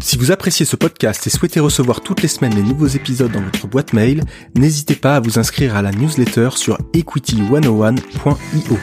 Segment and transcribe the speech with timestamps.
[0.00, 3.40] Si vous appréciez ce podcast et souhaitez recevoir toutes les semaines les nouveaux épisodes dans
[3.40, 4.22] votre boîte mail,
[4.54, 8.78] n'hésitez pas à vous inscrire à la newsletter sur equity101.io.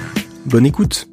[0.45, 1.07] Bonne écoute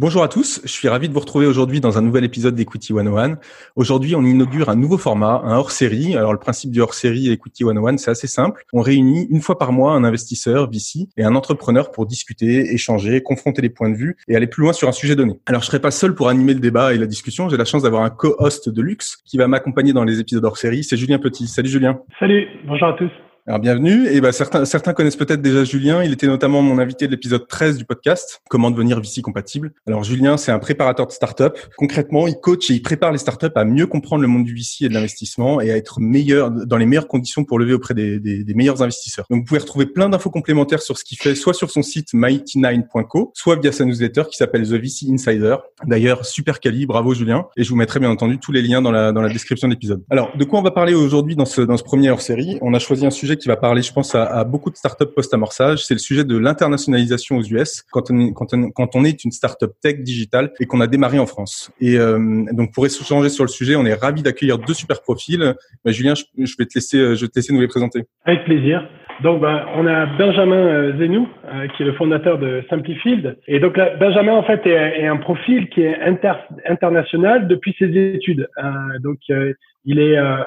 [0.00, 2.94] Bonjour à tous, je suis ravi de vous retrouver aujourd'hui dans un nouvel épisode d'Equity
[2.94, 3.36] 101.
[3.76, 6.16] Aujourd'hui, on inaugure un nouveau format, un hors-série.
[6.16, 8.64] Alors, le principe du hors-série Equity 101, c'est assez simple.
[8.72, 13.22] On réunit une fois par mois un investisseur, VC, et un entrepreneur pour discuter, échanger,
[13.22, 15.38] confronter les points de vue et aller plus loin sur un sujet donné.
[15.44, 17.50] Alors, je serai pas seul pour animer le débat et la discussion.
[17.50, 20.82] J'ai la chance d'avoir un co-host de luxe qui va m'accompagner dans les épisodes hors-série.
[20.82, 21.46] C'est Julien Petit.
[21.46, 22.00] Salut Julien.
[22.18, 23.10] Salut, bonjour à tous.
[23.50, 24.06] Alors bienvenue.
[24.06, 26.04] Et ben certains certains connaissent peut-être déjà Julien.
[26.04, 29.72] Il était notamment mon invité de l'épisode 13 du podcast Comment devenir VC compatible.
[29.88, 31.58] Alors Julien, c'est un préparateur de start-up.
[31.76, 34.82] Concrètement, il coach et il prépare les start-up à mieux comprendre le monde du VC
[34.84, 38.20] et de l'investissement et à être meilleur dans les meilleures conditions pour lever auprès des,
[38.20, 39.26] des, des meilleurs investisseurs.
[39.30, 42.14] Donc vous pouvez retrouver plein d'infos complémentaires sur ce qu'il fait, soit sur son site
[42.14, 45.56] mighty9.co, soit via sa newsletter qui s'appelle The VC Insider.
[45.86, 47.48] D'ailleurs, super quali, bravo Julien.
[47.56, 49.72] Et je vous mettrai bien entendu tous les liens dans la dans la description de
[49.72, 50.04] l'épisode.
[50.08, 52.74] Alors de quoi on va parler aujourd'hui dans ce dans ce premier hors série On
[52.74, 55.84] a choisi un sujet qui va parler, je pense, à, beaucoup de startups post-amorçage.
[55.84, 60.66] C'est le sujet de l'internationalisation aux US quand on est, une startup tech digitale et
[60.66, 61.72] qu'on a démarré en France.
[61.80, 65.54] Et euh, donc, pour échanger sur le sujet, on est ravi d'accueillir deux super profils.
[65.84, 68.04] Bah, Julien, je, vais te laisser, je vais te laisser nous les présenter.
[68.24, 68.86] Avec plaisir.
[69.22, 73.36] Donc, bah, on a Benjamin euh, Zenou, euh, qui est le fondateur de Simplifield.
[73.46, 76.32] Et donc, Benjamin, en fait, est, un profil qui est inter,
[76.66, 78.48] international depuis ses études.
[78.58, 79.42] Euh,
[79.84, 80.46] il est, un,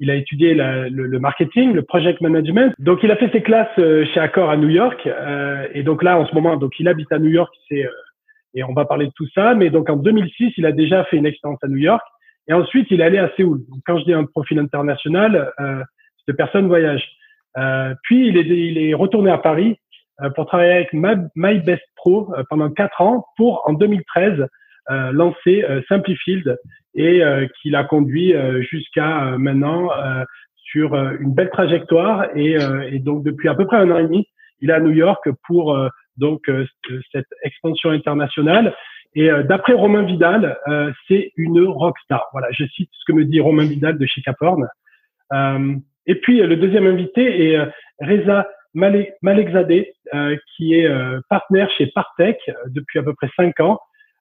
[0.00, 2.72] il a étudié la, le, le, marketing, le project management.
[2.78, 5.08] Donc, il a fait ses classes chez Accor à New York.
[5.74, 7.52] et donc là, en ce moment, donc il habite à New York.
[7.68, 7.86] C'est
[8.54, 9.54] et on va parler de tout ça.
[9.54, 12.02] Mais donc, en 2006, il a déjà fait une expérience à New York.
[12.48, 13.58] Et ensuite, il est allé à Séoul.
[13.68, 15.52] Donc, quand je dis un profil international,
[16.26, 17.06] cette personne voyage.
[17.58, 19.76] Euh, puis il est, il est retourné à Paris
[20.22, 24.46] euh, pour travailler avec MyBest Pro euh, pendant quatre ans pour en 2013
[25.12, 26.58] lancer Simplifield
[26.94, 27.22] et
[27.60, 29.88] qui l'a conduit jusqu'à maintenant
[30.56, 32.56] sur une belle trajectoire et,
[32.90, 34.26] et, donc depuis à peu près un an et demi,
[34.60, 35.76] il est à New York pour
[36.16, 36.42] donc
[37.12, 38.74] cette expansion internationale.
[39.14, 40.58] Et d'après Romain Vidal,
[41.08, 42.28] c'est une rockstar.
[42.32, 44.66] Voilà, je cite ce que me dit Romain Vidal de chez Caporn.
[46.06, 47.66] Et puis le deuxième invité est euh,
[48.00, 52.38] Reza Malekzadeh, euh, qui est euh, partenaire chez Partech
[52.68, 53.78] depuis à peu près cinq ans.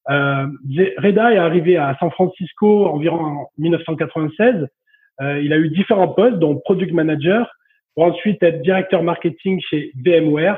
[0.07, 4.67] Reda est arrivé à San Francisco environ en 1996.
[5.19, 7.50] il a eu différents postes, dont product manager,
[7.95, 10.57] pour ensuite être directeur marketing chez VMware,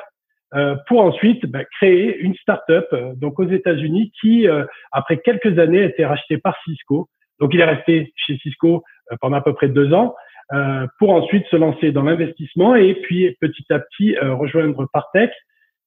[0.88, 4.48] pour ensuite bah, créer une startup donc aux États-Unis qui,
[4.92, 7.10] après quelques années, a été rachetée par Cisco.
[7.40, 8.84] Donc il est resté chez Cisco
[9.20, 10.16] pendant à peu près deux ans.
[10.54, 15.32] Euh, pour ensuite se lancer dans l'investissement et puis petit à petit euh, rejoindre Partech.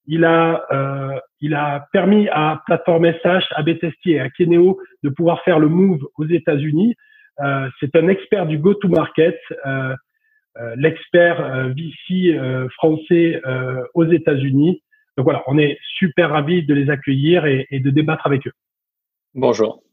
[0.07, 5.09] Il a, euh, il a permis à Plateforme SH, à Betesti et à Keneo de
[5.09, 6.95] pouvoir faire le move aux États-Unis.
[7.79, 9.37] C'est un expert du go-to-market,
[10.75, 12.35] l'expert VC
[12.71, 13.39] français
[13.93, 14.81] aux États-Unis.
[15.17, 18.53] Donc voilà, on est super ravis de les accueillir et, et de débattre avec eux.
[19.35, 19.83] Bonjour.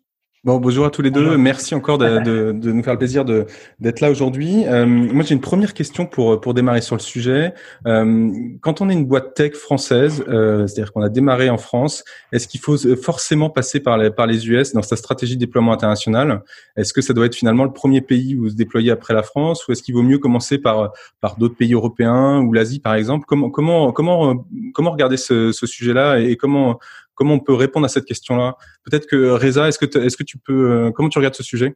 [0.44, 1.38] Bon, bonjour à tous les deux.
[1.38, 4.66] Merci encore de, de, de, nous faire le plaisir d'être là aujourd'hui.
[4.66, 7.55] Euh, moi, j'ai une première question pour pour démarrer sur le sujet.
[7.87, 12.05] Euh, quand on est une boîte tech française, euh, c'est-à-dire qu'on a démarré en France,
[12.31, 15.72] est-ce qu'il faut forcément passer par les par les US dans sa stratégie de déploiement
[15.72, 16.43] international?
[16.76, 19.66] Est-ce que ça doit être finalement le premier pays où se déployez après la France,
[19.66, 23.25] ou est-ce qu'il vaut mieux commencer par par d'autres pays européens ou l'Asie, par exemple?
[23.26, 24.44] Comment comment comment
[24.75, 26.78] comment regarder ce, ce sujet-là et comment
[27.14, 28.56] comment on peut répondre à cette question-là?
[28.84, 31.75] Peut-être que Reza, est-ce que, tu peux, euh, comment tu regardes ce sujet?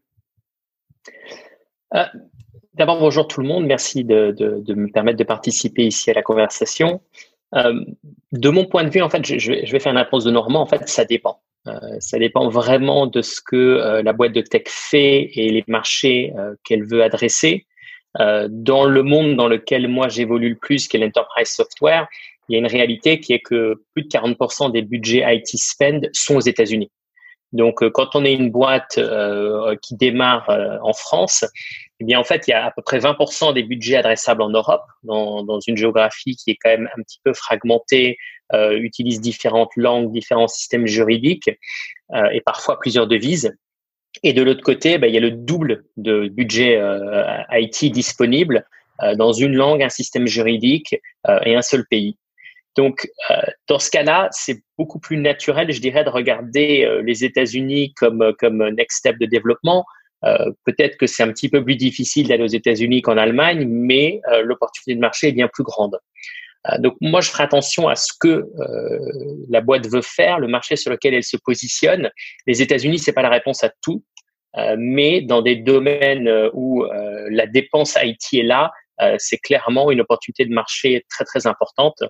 [1.94, 2.04] Euh,
[2.75, 3.66] D'abord, bonjour tout le monde.
[3.66, 4.34] Merci de,
[4.69, 7.00] me permettre de participer ici à la conversation.
[7.55, 7.85] Euh,
[8.32, 10.61] de mon point de vue, en fait, je, vais faire une réponse de Normand.
[10.61, 11.40] En fait, ça dépend.
[11.99, 16.32] ça dépend vraiment de ce que la boîte de tech fait et les marchés
[16.62, 17.67] qu'elle veut adresser.
[18.14, 22.06] dans le monde dans lequel moi j'évolue le plus, qui est l'enterprise software,
[22.49, 26.09] il y a une réalité qui est que plus de 40% des budgets IT spend
[26.12, 26.91] sont aux États-Unis.
[27.53, 31.45] Donc, euh, quand on est une boîte euh, qui démarre euh, en France,
[32.00, 34.50] eh bien, en fait, il y a à peu près 20% des budgets adressables en
[34.50, 38.19] Europe, dans, dans, une géographie qui est quand même un petit peu fragmentée,
[38.55, 41.50] utilise différentes langues, différents systèmes juridiques
[42.33, 43.55] et parfois plusieurs devises.
[44.23, 46.81] Et de l'autre côté, ben, il y a le double de budget
[47.53, 48.67] IT disponible
[49.17, 50.97] dans une langue, un système juridique
[51.45, 52.17] et un seul pays.
[52.76, 53.09] Donc,
[53.67, 58.69] dans ce cas-là, c'est beaucoup plus naturel, je dirais, de regarder les États-Unis comme, comme
[58.69, 59.85] next step de développement.
[60.23, 64.94] Peut-être que c'est un petit peu plus difficile d'aller aux États-Unis qu'en Allemagne, mais l'opportunité
[64.94, 65.99] de marché est bien plus grande.
[66.67, 68.99] Euh, donc moi, je ferai attention à ce que euh,
[69.49, 72.11] la boîte veut faire, le marché sur lequel elle se positionne.
[72.47, 74.03] Les États-Unis, c'est pas la réponse à tout,
[74.56, 76.85] euh, mais dans des domaines où
[77.31, 78.73] la dépense IT est là,
[79.19, 82.03] c'est clairement une opportunité de marché très très importante.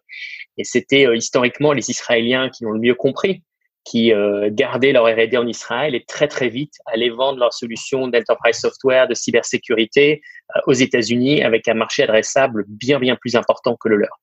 [0.56, 3.42] Et c'était historiquement les Israéliens qui l'ont le mieux compris,
[3.84, 4.12] qui
[4.50, 9.08] gardaient leur R&D en Israël et très très vite allaient vendre leurs solutions d'enterprise software,
[9.08, 10.22] de cybersécurité
[10.66, 14.18] aux États-Unis avec un marché adressable bien bien plus important que le leur.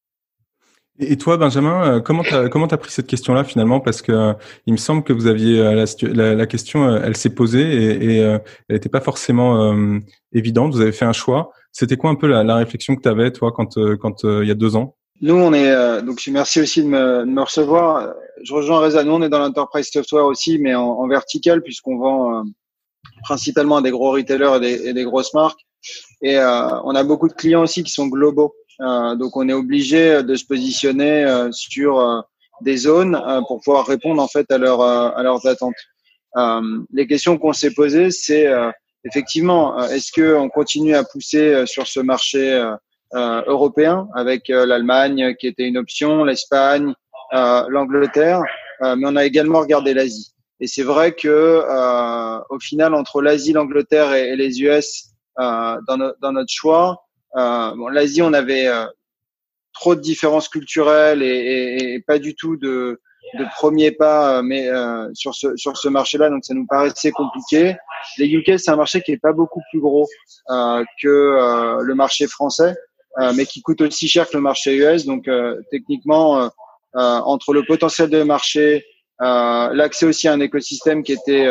[0.98, 3.82] Et toi, Benjamin, euh, comment t'as comment as pris cette question-là finalement?
[3.82, 4.34] Parce que euh,
[4.66, 8.18] il me semble que vous aviez euh, la, la, question, elle s'est posée et, et
[8.20, 9.76] elle n'était pas forcément
[10.32, 10.74] évidente.
[10.74, 11.52] Vous avez fait un choix.
[11.78, 14.52] C'était quoi un peu la, la réflexion que tu avais toi quand quand il y
[14.52, 14.96] a deux ans?
[15.22, 18.14] Nous, on est donc je merci aussi de me, de me recevoir.
[18.44, 19.04] Je rejoins Reza.
[19.04, 22.44] Nous, on est dans l'enterprise software aussi, mais en, en vertical puisqu'on vend
[23.24, 25.60] principalement à des gros retailers et des, et des grosses marques.
[26.22, 28.56] Et on a beaucoup de clients aussi qui sont globaux.
[28.82, 32.20] Euh, donc on est obligé de se positionner euh, sur euh,
[32.62, 33.18] des zones
[33.48, 35.76] pour pouvoir répondre en fait à, leur, à leurs attentes.
[36.92, 38.48] les questions qu'on s'est posées, c'est
[39.06, 42.62] effectivement, est-ce qu'on continue à pousser sur ce marché
[43.14, 46.94] européen avec l'Allemagne qui était une option, l'Espagne,
[47.32, 48.42] l'Angleterre,
[48.82, 50.34] mais on a également regardé l'Asie.
[50.60, 51.64] Et c'est vrai que
[52.50, 57.06] au final, entre l'Asie, l'Angleterre et, les US, dans, notre choix,
[57.36, 58.86] euh, bon, L'Asie, on avait euh,
[59.74, 63.02] trop de différences culturelles et, pas du tout de,
[63.34, 67.12] de premier pas euh, mais euh, sur ce sur ce marché-là donc ça nous paraissait
[67.12, 67.76] compliqué
[68.18, 70.08] les UK c'est un marché qui est pas beaucoup plus gros
[70.50, 72.76] euh, que le marché français
[73.36, 75.30] mais qui coûte aussi cher que le marché US donc
[75.72, 76.50] techniquement
[76.94, 78.86] entre le potentiel de marché
[79.20, 81.50] l'accès aussi à un écosystème qui était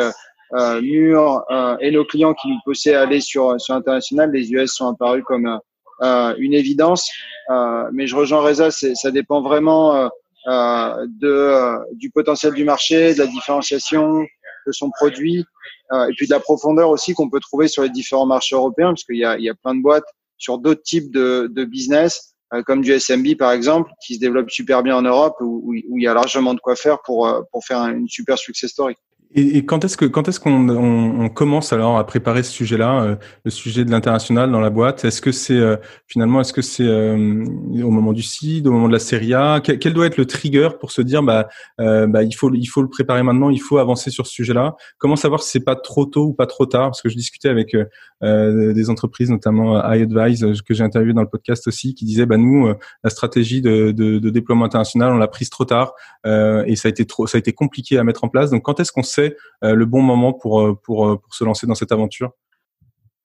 [0.81, 1.43] mûr
[1.81, 5.23] et nos clients qui nous poussaient à aller sur sur l'international les US sont apparus
[5.25, 5.59] comme
[6.01, 7.09] euh, une évidence.
[7.49, 10.07] Euh, mais je rejoins Reza, ça dépend vraiment euh,
[10.45, 14.25] de, du potentiel du marché, de la différenciation
[14.67, 15.45] de son produit,
[15.93, 19.03] et puis de la profondeur aussi qu'on peut trouver sur les différents marchés européens, parce
[19.03, 20.07] qu'il y a, il y a plein de boîtes
[20.37, 24.83] sur d'autres types de, de business, comme du SMB par exemple, qui se développe super
[24.83, 27.79] bien en Europe, où, où, il y a largement de quoi faire pour, pour faire
[27.85, 28.95] une super success story.
[29.33, 33.15] Et, quand est-ce que quand est-ce qu'on on, commence alors à préparer ce sujet-là, euh,
[33.43, 35.03] le sujet de l'international dans la boîte?
[35.03, 35.75] Est-ce que c'est euh,
[36.07, 37.43] finalement est-ce que c'est euh,
[37.83, 39.59] au moment du CID, au moment de la série A?
[39.61, 42.89] Quel, doit être le trigger pour se dire bah, bah il faut il faut le
[42.89, 44.75] préparer maintenant, il faut avancer sur ce sujet-là?
[44.97, 46.87] Comment savoir si c'est pas trop tôt ou pas trop tard?
[46.87, 47.75] Parce que je discutais avec
[48.21, 52.73] des entreprises, notamment iAdvise que j'ai interviewé dans le podcast aussi, qui disaient bah nous
[53.03, 55.93] la stratégie de, de, de déploiement international on l'a prise trop tard
[56.25, 58.49] et ça a été trop ça a été compliqué à mettre en place.
[58.51, 61.67] Donc quand est-ce qu'on euh, le bon moment pour, euh, pour, euh, pour se lancer
[61.67, 62.31] dans cette aventure?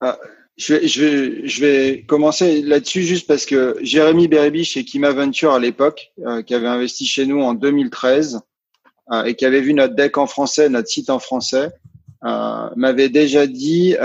[0.01, 0.19] Ah,
[0.57, 5.13] je vais, je, vais, je vais commencer là-dessus juste parce que Jérémy Beribi chez Kima
[5.13, 6.13] Venture à l'époque,
[6.47, 8.41] qui avait investi chez nous en 2013
[9.25, 11.71] et qui avait vu notre deck en français, notre site en français,
[12.23, 13.97] m'avait déjà dit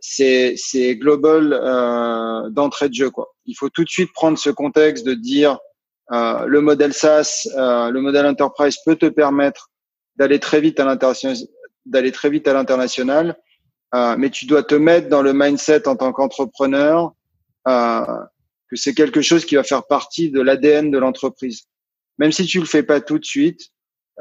[0.00, 3.34] c'est global d'entrée de jeu quoi.
[3.44, 5.58] Il faut tout de suite prendre ce contexte de dire
[6.10, 9.70] le modèle SaaS, le modèle enterprise peut te permettre
[10.18, 13.36] d'aller très vite à l'international,
[13.94, 17.12] euh, mais tu dois te mettre dans le mindset en tant qu'entrepreneur
[17.66, 18.04] euh,
[18.68, 21.62] que c'est quelque chose qui va faire partie de l'ADN de l'entreprise.
[22.18, 23.70] Même si tu le fais pas tout de suite,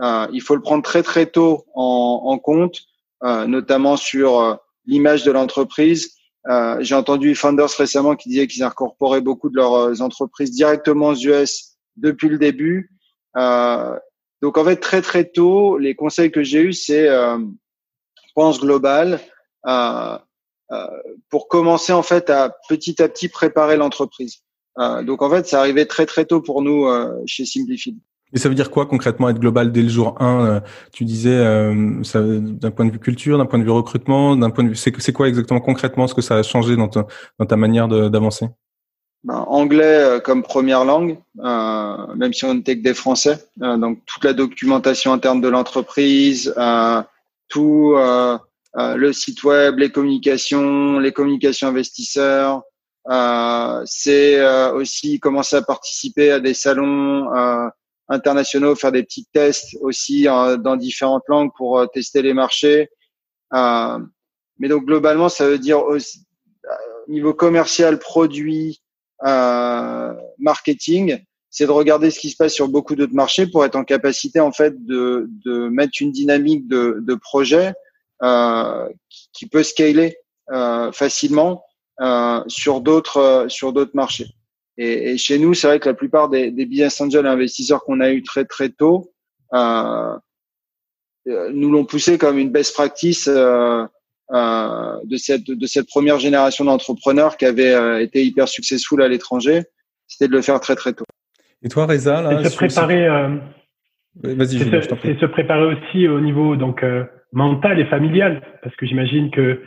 [0.02, 2.84] euh, il faut le prendre très très tôt en, en compte,
[3.24, 6.14] euh, notamment sur euh, l'image de l'entreprise.
[6.50, 11.16] Euh, j'ai entendu Founders récemment qui disaient qu'ils incorporaient beaucoup de leurs entreprises directement aux
[11.16, 12.92] US depuis le début.
[13.38, 13.98] Euh,
[14.42, 17.40] donc en fait, très très tôt, les conseils que j'ai eus, c'est euh,
[18.36, 19.20] pense global
[19.68, 20.18] euh,
[21.30, 24.44] pour commencer en fait à petit à petit préparer l'entreprise.
[24.78, 26.86] Donc en fait, ça arrivait très très tôt pour nous
[27.26, 27.98] chez Simplified.
[28.34, 30.60] Et ça veut dire quoi concrètement être global dès le jour 1 euh,
[30.92, 34.70] Tu disais d'un point de vue culture, d'un point de vue recrutement, d'un point de
[34.70, 38.48] vue c'est quoi exactement concrètement ce que ça a changé dans ta manière d'avancer?
[39.24, 43.46] Ben, anglais euh, comme première langue, euh, même si on n'était que des Français.
[43.62, 46.54] Euh, donc toute la documentation interne de l'entreprise,
[47.50, 47.96] tout
[48.76, 52.62] le site web, les communications, les communications investisseurs.
[53.86, 57.30] c'est aussi commencer à participer à des salons
[58.10, 62.90] internationaux, faire des petits tests aussi dans différentes langues pour tester les marchés.
[63.54, 66.26] mais donc globalement, ça veut dire aussi,
[67.08, 68.87] niveau commercial, produit, euh,
[69.24, 71.20] marketing,
[71.50, 74.40] c'est de regarder ce qui se passe sur beaucoup d'autres marchés pour être en capacité
[74.40, 77.74] en fait de, de mettre une dynamique de, de projet
[78.24, 78.88] euh,
[79.34, 80.18] qui, peut scaler
[80.52, 81.64] euh, facilement
[82.02, 84.28] euh, sur d'autres sur d'autres marchés.
[84.78, 88.00] Et, et, chez nous, c'est vrai que la plupart des, des business angels investisseurs qu'on
[88.02, 89.12] a eu très très tôt
[89.54, 90.16] euh,
[91.26, 93.30] nous l'ont poussé comme une best practice
[94.32, 99.08] euh, euh, de cette de cette première génération d'entrepreneurs qui avait été hyper successful à
[99.08, 99.64] l'étranger,
[100.08, 101.06] c'était de le faire très très tôt.
[101.64, 103.08] Et toi, Reza, là, c'est se préparer.
[103.08, 103.30] Euh,
[104.24, 107.04] Vas-y, c'est se, préparer aussi au niveau donc euh,
[107.34, 109.62] mental et familial, parce que j'imagine que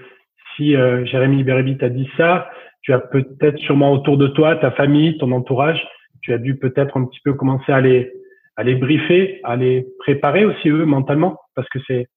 [0.56, 2.50] si euh, Jérémy Bérébi t'a dit ça,
[2.82, 5.80] tu as peut-être sûrement autour de toi ta famille, ton entourage,
[6.22, 8.12] tu as dû peut-être un petit peu commencer à les
[8.56, 12.08] à les briefer, à les préparer aussi eux mentalement, parce que c'est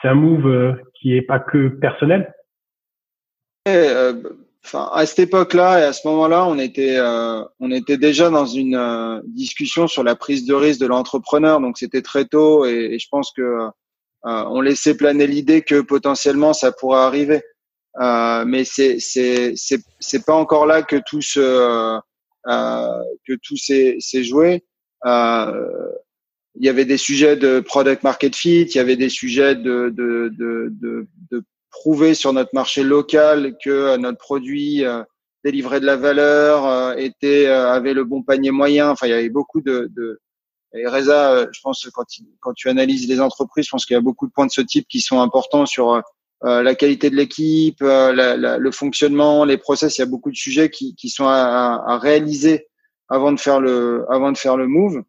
[0.00, 2.34] c'est un move euh, qui est pas que personnel.
[3.68, 4.22] Euh,
[4.64, 8.46] enfin, à cette époque-là et à ce moment-là, on était, euh, on était déjà dans
[8.46, 11.60] une euh, discussion sur la prise de risque de l'entrepreneur.
[11.60, 13.70] Donc, c'était très tôt et, je pense que euh,
[14.22, 17.42] on laissait planer l'idée que potentiellement ça pourrait arriver.
[18.00, 21.98] Euh, mais c'est, c'est, c'est, pas encore là que tout se,
[22.46, 24.64] que tout s'est joué.
[26.60, 29.90] Il y avait des sujets de product market fit, il y avait des sujets de,
[29.90, 35.02] de, de, de, de prouver sur notre marché local que euh, notre produit euh,
[35.44, 38.90] délivrait de la valeur, euh, était avait le bon panier moyen.
[38.90, 40.20] Enfin, il y avait beaucoup de, de
[40.74, 42.04] et Reza, je pense quand,
[42.40, 44.60] quand tu analyses les entreprises, je pense qu'il y a beaucoup de points de ce
[44.60, 46.02] type qui sont importants sur
[46.42, 49.96] la qualité de l'équipe, le fonctionnement, les process.
[49.96, 52.66] Il y a beaucoup de sujets qui, qui sont à, à, réaliser
[53.08, 55.02] avant de faire le avant de faire le move.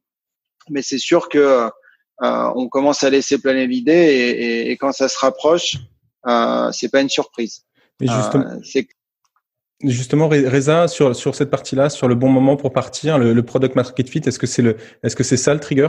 [0.70, 1.70] Mais c'est sûr que
[2.22, 5.78] on commence à laisser planer l'idée et, et, et, quand ça se rapproche,
[6.28, 7.66] euh, c'est pas une surprise.
[8.00, 8.82] Mais justement, euh,
[9.82, 14.10] Justement, Reza, sur, sur cette partie-là, sur le bon moment pour partir, le, product market
[14.10, 15.88] fit, est-ce que c'est le, est-ce que c'est ça le trigger?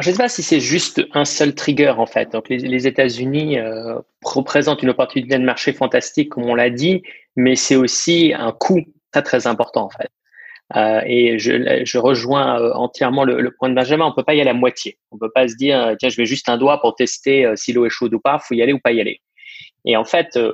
[0.00, 2.32] Je ne sais pas si c'est juste un seul trigger en fait.
[2.32, 7.02] Donc les, les États-Unis euh, représentent une opportunité de marché fantastique, comme on l'a dit,
[7.36, 8.80] mais c'est aussi un coût
[9.12, 10.10] très très important en fait.
[10.76, 14.04] Euh, et je, je rejoins euh, entièrement le, le, point de Benjamin.
[14.06, 14.98] On peut pas y aller à moitié.
[15.10, 17.86] On peut pas se dire tiens je vais juste un doigt pour tester si l'eau
[17.86, 18.38] est chaude ou pas.
[18.38, 19.22] Faut y aller ou pas y aller.
[19.84, 20.52] Et en fait, euh,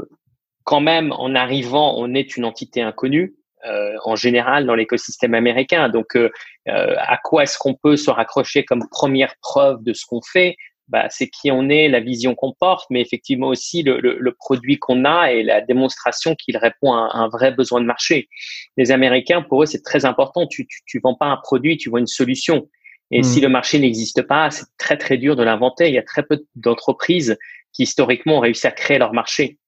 [0.65, 3.35] quand même, en arrivant, on est une entité inconnue.
[3.67, 5.89] Euh, en général dans l'écosystème américain.
[5.89, 6.29] Donc, euh,
[6.67, 10.57] à quoi est-ce qu'on peut se raccrocher comme première preuve de ce qu'on fait?
[10.89, 14.33] Bah, C'est qui on est, la vision qu'on porte, mais effectivement aussi le, le, le
[14.33, 18.29] produit qu'on a et la démonstration qu'il répond à un, vrai besoin de marché.
[18.77, 20.47] Les Américains, pour eux, c'est très important.
[20.47, 22.69] Tu, tu, tu vends pas un produit, tu vends une solution.
[23.11, 23.43] Et si mmh.
[23.43, 25.89] le marché n'existe pas, c'est très très dur de l'inventer.
[25.89, 27.37] Il y a très peu d'entreprises
[27.73, 29.59] qui historiquement ont réussi à créer leur marché.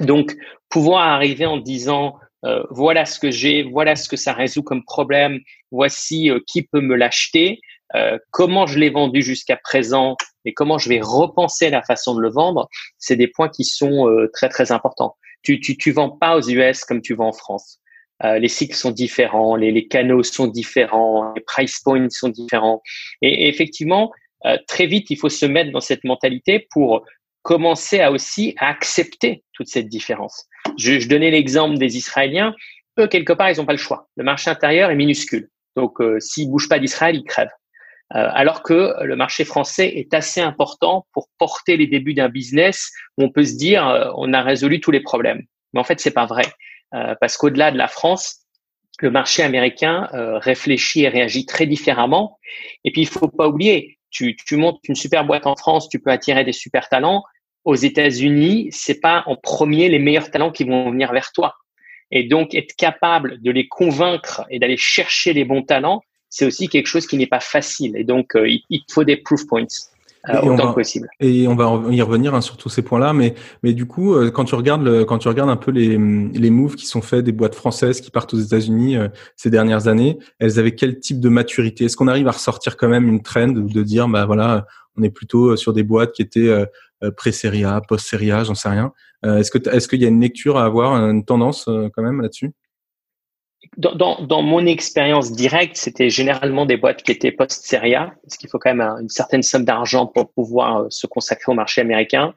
[0.00, 0.34] Donc,
[0.68, 4.84] pouvoir arriver en disant euh, voilà ce que j'ai, voilà ce que ça résout comme
[4.84, 5.38] problème,
[5.70, 7.60] voici euh, qui peut me l'acheter,
[7.94, 12.20] euh, comment je l'ai vendu jusqu'à présent et comment je vais repenser la façon de
[12.20, 12.68] le vendre,
[12.98, 15.16] c'est des points qui sont très très importants.
[15.42, 17.78] Tu, tu tu vends pas aux US comme tu vends en France.
[18.24, 22.82] les cycles sont différents, les, les, canaux sont différents, les price points sont différents.
[23.20, 24.10] Et, effectivement,
[24.66, 27.04] très vite, il faut se mettre dans cette mentalité pour
[27.42, 30.46] commencer à aussi à accepter toute cette différence.
[30.78, 32.54] Je, je donnais l'exemple des Israéliens.
[32.98, 34.08] Eux, quelque part, ils n'ont pas le choix.
[34.16, 35.48] Le marché intérieur est minuscule.
[35.76, 37.48] Donc, euh, s'ils bougent pas d'Israël, ils crèvent.
[38.14, 42.90] Euh, alors que le marché français est assez important pour porter les débuts d'un business
[43.16, 45.42] où on peut se dire euh, on a résolu tous les problèmes.
[45.72, 46.44] Mais en fait, c'est pas vrai
[46.94, 48.40] euh, parce qu'au-delà de la France,
[49.00, 52.38] le marché américain réfléchit et réagit très différemment.
[52.84, 55.98] Et puis, il faut pas oublier, tu, tu montes une super boîte en France, tu
[55.98, 57.24] peux attirer des super talents.
[57.64, 61.54] Aux États-Unis, c'est pas en premier les meilleurs talents qui vont venir vers toi.
[62.12, 66.02] Et donc, être capable de les convaincre et d'aller chercher les bons talents,
[66.32, 67.94] c'est aussi quelque chose qui n'est pas facile.
[67.96, 69.66] Et donc, euh, il, il faut des proof points.
[70.28, 71.08] Euh, autant que possible.
[71.18, 73.34] Et on va y revenir hein, sur tous ces points-là, mais
[73.64, 76.50] mais du coup, euh, quand tu regardes le, quand tu regardes un peu les les
[76.50, 80.20] moves qui sont faits des boîtes françaises qui partent aux États-Unis euh, ces dernières années,
[80.38, 81.86] elles avaient quel type de maturité?
[81.86, 84.64] Est-ce qu'on arrive à ressortir quand même une trend de dire bah voilà,
[84.96, 86.54] on est plutôt sur des boîtes qui étaient
[87.16, 88.92] pré-série A, post-série A, j'en sais rien.
[89.24, 92.52] est-ce que est-ce qu'il y a une lecture à avoir, une tendance quand même là-dessus?
[93.76, 98.58] Dans, mon expérience directe, c'était généralement des boîtes qui étaient post-série A, parce qu'il faut
[98.58, 102.34] quand même une certaine somme d'argent pour pouvoir euh, se consacrer au marché américain.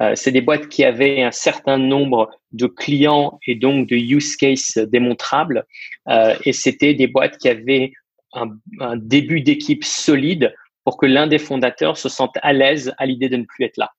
[0.00, 4.36] Euh, c'est des boîtes qui avaient un certain nombre de clients et donc de use
[4.36, 5.64] case démontrables.
[6.08, 7.92] Euh, et c'était des boîtes qui avaient
[8.34, 8.50] un,
[8.80, 13.28] un début d'équipe solide pour que l'un des fondateurs se sente à l'aise à l'idée
[13.28, 13.90] de ne plus être là.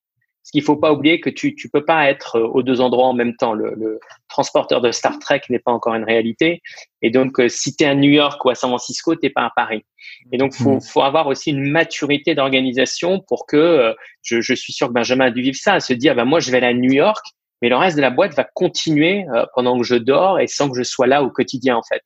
[0.47, 3.13] Ce qu'il faut pas oublier que tu tu peux pas être aux deux endroits en
[3.13, 3.51] même temps.
[3.53, 3.99] Le, le
[4.29, 6.61] transporteur de Star Trek n'est pas encore une réalité.
[7.01, 9.51] Et donc, si tu es à New York ou à San Francisco, t'es pas à
[9.53, 9.83] Paris.
[10.31, 10.81] Et donc, faut, mmh.
[10.81, 15.31] faut avoir aussi une maturité d'organisation pour que, je, je, suis sûr que Benjamin a
[15.31, 17.25] dû vivre ça, à se dire, ben, moi, je vais aller à New York,
[17.61, 20.77] mais le reste de la boîte va continuer pendant que je dors et sans que
[20.77, 22.03] je sois là au quotidien, en fait.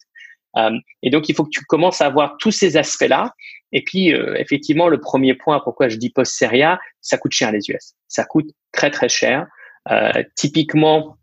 [0.58, 0.72] Euh,
[1.04, 3.34] et donc, il faut que tu commences à voir tous ces aspects-là.
[3.72, 7.70] Et puis, euh, effectivement, le premier point, pourquoi je dis post-seria, ça coûte cher les
[7.70, 7.94] US.
[8.08, 9.48] Ça coûte très, très cher.
[9.90, 11.18] Euh, typiquement,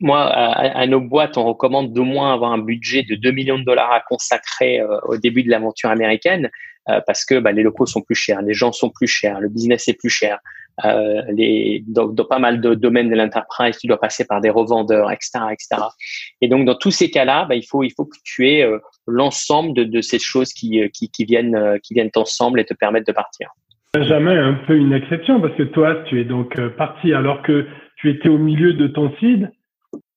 [0.00, 3.64] moi, à, nos boîtes, on recommande d'au moins avoir un budget de 2 millions de
[3.64, 6.50] dollars à consacrer au début de l'aventure américaine
[6.86, 9.88] parce que bah, les locaux sont plus chers, les gens sont plus chers, le business
[9.88, 10.38] est plus cher.
[10.84, 14.50] Euh, les, dans, dans, pas mal de domaines de l'enterprise, tu dois passer par des
[14.50, 15.88] revendeurs, etc., etc.
[16.40, 18.78] Et donc, dans tous ces cas-là, bah, il faut il faut que tu aies euh,
[19.06, 22.64] l'ensemble de, de, ces choses qui, euh, qui, qui viennent euh, qui viennent ensemble et
[22.64, 23.50] te permettent de partir.
[23.94, 27.66] Benjamin est un peu une exception parce que toi, tu es donc parti alors que
[27.96, 29.50] tu étais au milieu de ton seed.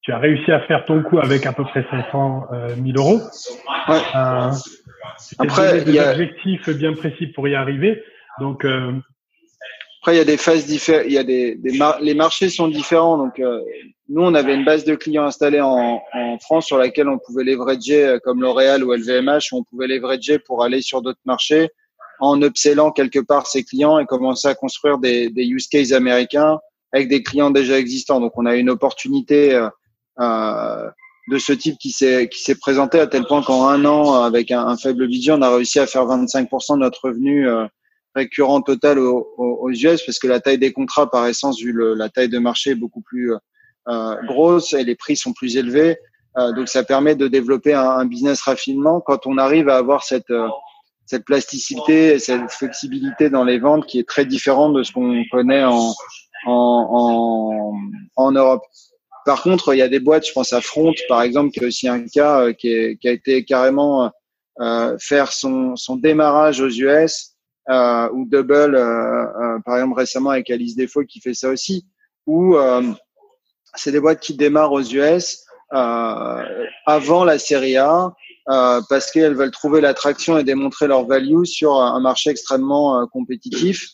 [0.01, 2.47] Tu as réussi à faire ton coup avec à peu près 500
[2.83, 3.21] 000 euros.
[3.87, 4.01] Ouais.
[4.15, 4.51] Euh,
[5.39, 8.03] Après, il y a des objectifs bien précis pour y arriver.
[8.39, 8.93] Donc, euh,
[10.01, 11.05] après, il y a des phases différentes.
[11.05, 13.19] Il y a des, des les marchés sont différents.
[13.19, 13.61] Donc, euh,
[14.09, 17.43] nous, on avait une base de clients installée en, en France sur laquelle on pouvait
[17.43, 21.69] leverager, euh, comme L'Oréal ou LVMH, où on pouvait leverager pour aller sur d'autres marchés
[22.19, 26.57] en upsellant quelque part ses clients et commencer à construire des, des use cases américains
[26.93, 28.19] avec des clients déjà existants.
[28.19, 29.69] Donc, on a une opportunité euh,
[30.19, 30.89] euh
[31.29, 34.49] de ce type qui s'est qui s'est présenté à tel point qu'en un an, avec
[34.49, 37.47] un, faible budget, on a réussi à faire 25% de notre revenu
[38.15, 41.93] récurrent total aux, aux, US parce que la taille des contrats, par essence, vu le,
[41.93, 43.33] la taille de marché est beaucoup plus
[43.87, 45.97] euh, grosse et les prix sont plus élevés.
[46.37, 50.03] Euh, donc, ça permet de développer un, un, business rapidement quand on arrive à avoir
[50.03, 50.47] cette euh,
[51.05, 55.21] cette plasticité et cette flexibilité dans les ventes qui est très différente de ce qu'on
[55.29, 55.93] connaît en,
[56.45, 57.73] en, en,
[58.15, 58.63] en, Europe.
[59.25, 61.67] Par contre, il y a des boîtes, je pense à Front, par exemple, qui est
[61.67, 64.09] aussi un cas euh, qui, est, qui a été carrément
[64.61, 67.30] euh, faire son, son démarrage aux US
[67.71, 71.85] euh, ou Double, euh, euh, par exemple récemment avec Alice Default qui fait ça aussi,
[72.27, 72.55] où
[73.75, 78.13] c'est des boîtes qui démarrent aux US avant la série A.
[78.45, 83.87] Parce qu'elles veulent trouver l'attraction et démontrer leur value sur un marché extrêmement compétitif,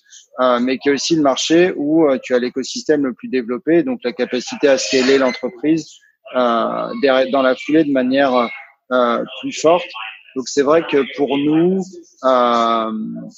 [0.59, 4.13] mais qui est aussi le marché où tu as l'écosystème le plus développé, donc la
[4.13, 5.87] capacité à scaler l'entreprise
[6.33, 8.49] dans la foulée de manière
[9.41, 9.85] plus forte.
[10.35, 11.81] Donc c'est vrai que pour nous,
[12.23, 12.91] euh,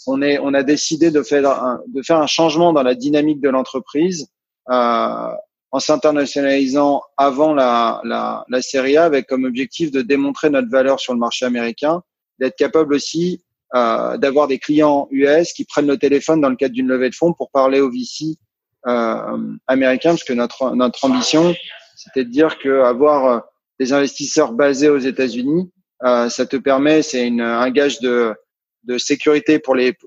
[0.08, 3.40] on, est, on a décidé de faire un, de faire un changement dans la dynamique
[3.40, 4.28] de l'entreprise
[4.70, 5.32] euh,
[5.72, 11.00] en s'internationalisant avant la, la, la série A avec comme objectif de démontrer notre valeur
[11.00, 12.02] sur le marché américain,
[12.40, 13.44] d'être capable aussi
[13.76, 17.16] euh, d'avoir des clients US qui prennent le téléphone dans le cadre d'une levée de
[17.16, 18.38] fonds pour parler aux VC
[18.88, 21.54] euh, américains, parce que notre, notre ambition,
[21.96, 23.44] c'était de dire que avoir
[23.80, 28.34] des investisseurs basés aux États-Unis, euh, ça te permet, c'est un gage de,
[28.84, 29.98] de sécurité pour les,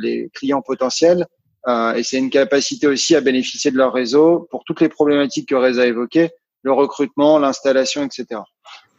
[0.00, 1.26] les clients potentiels.
[1.66, 5.48] Euh, et c'est une capacité aussi à bénéficier de leur réseau pour toutes les problématiques
[5.48, 6.30] que Reza a évoquées,
[6.62, 8.40] le recrutement, l'installation, etc.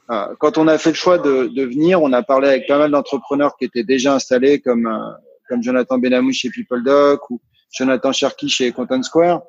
[0.09, 2.77] Euh, quand on a fait le choix de, de, venir, on a parlé avec pas
[2.77, 5.11] mal d'entrepreneurs qui étaient déjà installés, comme, euh,
[5.47, 7.39] comme Jonathan Benamou chez PeopleDoc ou
[7.71, 9.41] Jonathan Cherky chez Content Square.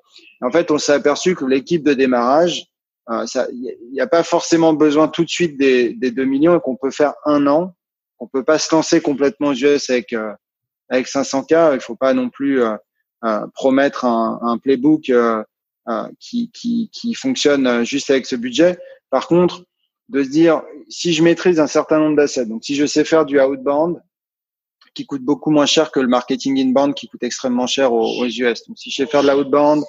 [0.43, 2.67] En fait, on s'est aperçu que l'équipe de démarrage,
[3.09, 6.61] il euh, n'y a pas forcément besoin tout de suite des, des 2 millions et
[6.61, 7.75] qu'on peut faire un an.
[8.19, 10.33] On peut pas se lancer complètement aux US avec euh,
[10.89, 11.75] avec 500K.
[11.75, 12.77] Il faut pas non plus euh,
[13.55, 15.13] promettre un, un playbook
[16.19, 18.79] qui, qui, qui fonctionne juste avec ce budget.
[19.11, 19.65] Par contre,
[20.09, 23.25] de se dire si je maîtrise un certain nombre d'assets, donc si je sais faire
[23.25, 24.01] du outbound
[24.95, 28.27] qui coûte beaucoup moins cher que le marketing inbound qui coûte extrêmement cher aux, aux
[28.27, 28.67] US.
[28.67, 29.85] Donc si je sais faire de l'outbound,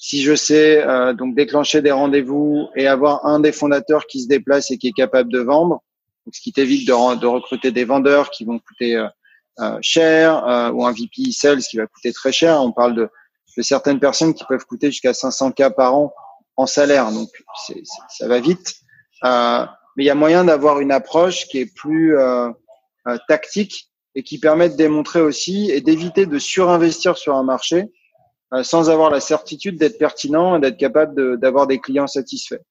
[0.00, 4.28] si je sais euh, donc déclencher des rendez-vous et avoir un des fondateurs qui se
[4.28, 5.82] déplace et qui est capable de vendre,
[6.32, 9.08] ce qui t'évite de, recruter des vendeurs qui vont coûter euh,
[9.60, 12.62] euh cher ou un VP sales qui va coûter très cher.
[12.62, 13.08] On parle de,
[13.56, 16.12] de certaines personnes qui peuvent coûter jusqu'à 500 k par an
[16.56, 17.28] en salaire, donc
[18.08, 18.74] ça va vite.
[19.22, 22.16] Mais il y a moyen d'avoir une approche qui est plus
[23.26, 27.90] tactique et qui permet de démontrer aussi et d'éviter de surinvestir sur un marché
[28.62, 32.62] sans avoir la certitude d'être pertinent et d'être capable d'avoir des clients satisfaits.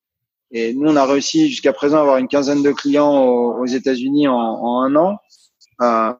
[0.51, 4.27] Et nous, on a réussi jusqu'à présent à avoir une quinzaine de clients aux, États-Unis
[4.27, 5.17] en, en, un an.
[5.81, 6.13] Euh,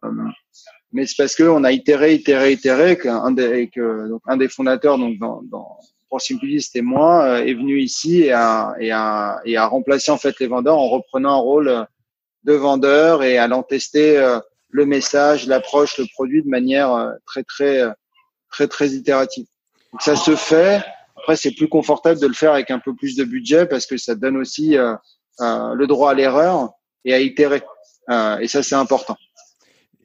[0.92, 4.98] mais c'est parce qu'on a itéré, itéré, itéré, qu'un des, que, donc un des fondateurs,
[4.98, 5.78] donc dans, dans
[6.10, 10.12] pour simplifier, c'était moi, euh, est venu ici et a, et, a, et a remplacé
[10.12, 11.88] en fait les vendeurs en reprenant un rôle
[12.44, 14.40] de vendeur et allant tester euh,
[14.70, 17.84] le message, l'approche, le produit de manière très très
[18.52, 19.48] très très itératif.
[20.00, 20.84] ça se fait.
[21.18, 23.98] Après, c'est plus confortable de le faire avec un peu plus de budget parce que
[23.98, 24.96] ça donne aussi euh,
[25.42, 26.70] euh, le droit à l'erreur
[27.06, 27.64] et à itérer.
[28.10, 29.18] Euh, et ça, c'est important.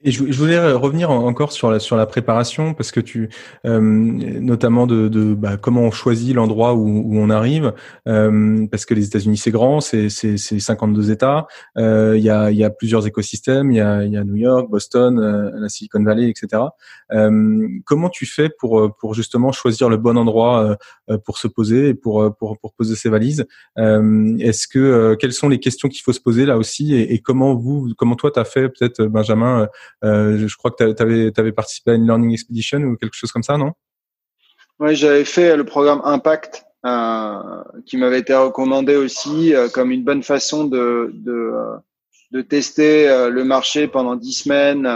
[0.05, 3.31] Et je, voulais revenir encore sur la sur la préparation parce que tu
[3.65, 7.73] euh, notamment de, de bah, comment on choisit l'endroit où, où, on arrive
[8.09, 11.47] euh, parce que les États-Unis c'est grand c'est c'est 52 États
[11.79, 14.25] euh, il y a il y a plusieurs écosystèmes il y a il y a
[14.25, 16.63] New York Boston la Silicon Valley etc
[17.85, 20.77] comment tu fais pour pour justement choisir le bon endroit
[21.25, 25.89] pour se poser pour pour pour poser ses valises est-ce que quelles sont les questions
[25.89, 28.69] qu'il faut se poser là aussi et, et comment vous comment toi tu as fait
[28.69, 29.67] peut-être Benjamin euh,
[30.03, 33.57] je crois que tu avais, participé à une Learning Expedition ou quelque chose comme ça,
[33.57, 33.73] non?
[34.79, 40.03] Oui, j'avais fait le programme Impact euh, qui m'avait été recommandé aussi euh, comme une
[40.03, 41.53] bonne façon de, de,
[42.33, 44.89] de tester le marché pendant dix semaines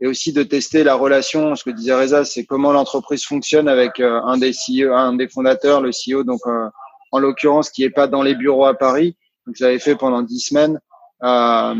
[0.00, 1.54] et aussi de tester la relation.
[1.56, 5.82] Ce que disait Reza, c'est comment l'entreprise fonctionne avec un des CEO, un des fondateurs,
[5.82, 6.40] le CEO, donc
[7.12, 9.16] en l'occurrence qui est pas dans les bureaux à Paris.
[9.46, 10.80] Donc j'avais fait pendant dix semaines.
[11.22, 11.74] Euh,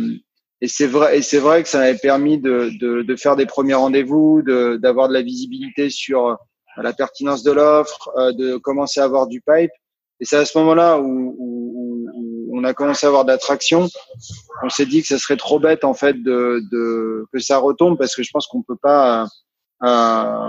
[0.61, 3.47] et c'est vrai, et c'est vrai que ça m'avait permis de, de, de, faire des
[3.47, 6.35] premiers rendez-vous, de, d'avoir de la visibilité sur euh,
[6.83, 9.71] la pertinence de l'offre, euh, de commencer à avoir du pipe.
[10.21, 13.89] Et c'est à ce moment-là où, où, où, on a commencé à avoir de l'attraction.
[14.65, 17.97] On s'est dit que ça serait trop bête en fait de, de que ça retombe
[17.97, 19.29] parce que je pense qu'on peut pas.
[19.85, 20.49] Euh, euh,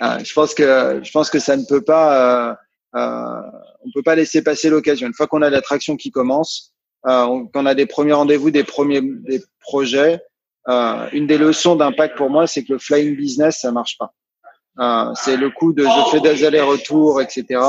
[0.24, 2.56] je pense que je pense que ça ne peut pas.
[2.94, 3.40] Euh,
[3.84, 5.06] on peut pas laisser passer l'occasion.
[5.06, 6.71] Une fois qu'on a l'attraction qui commence,
[7.06, 10.20] euh, on, a des premiers rendez-vous, des premiers des projets,
[10.68, 14.12] euh, une des leçons d'impact pour moi, c'est que le flying business, ça marche pas.
[14.78, 17.60] Euh, c'est le coup de je fais des allers-retours, etc.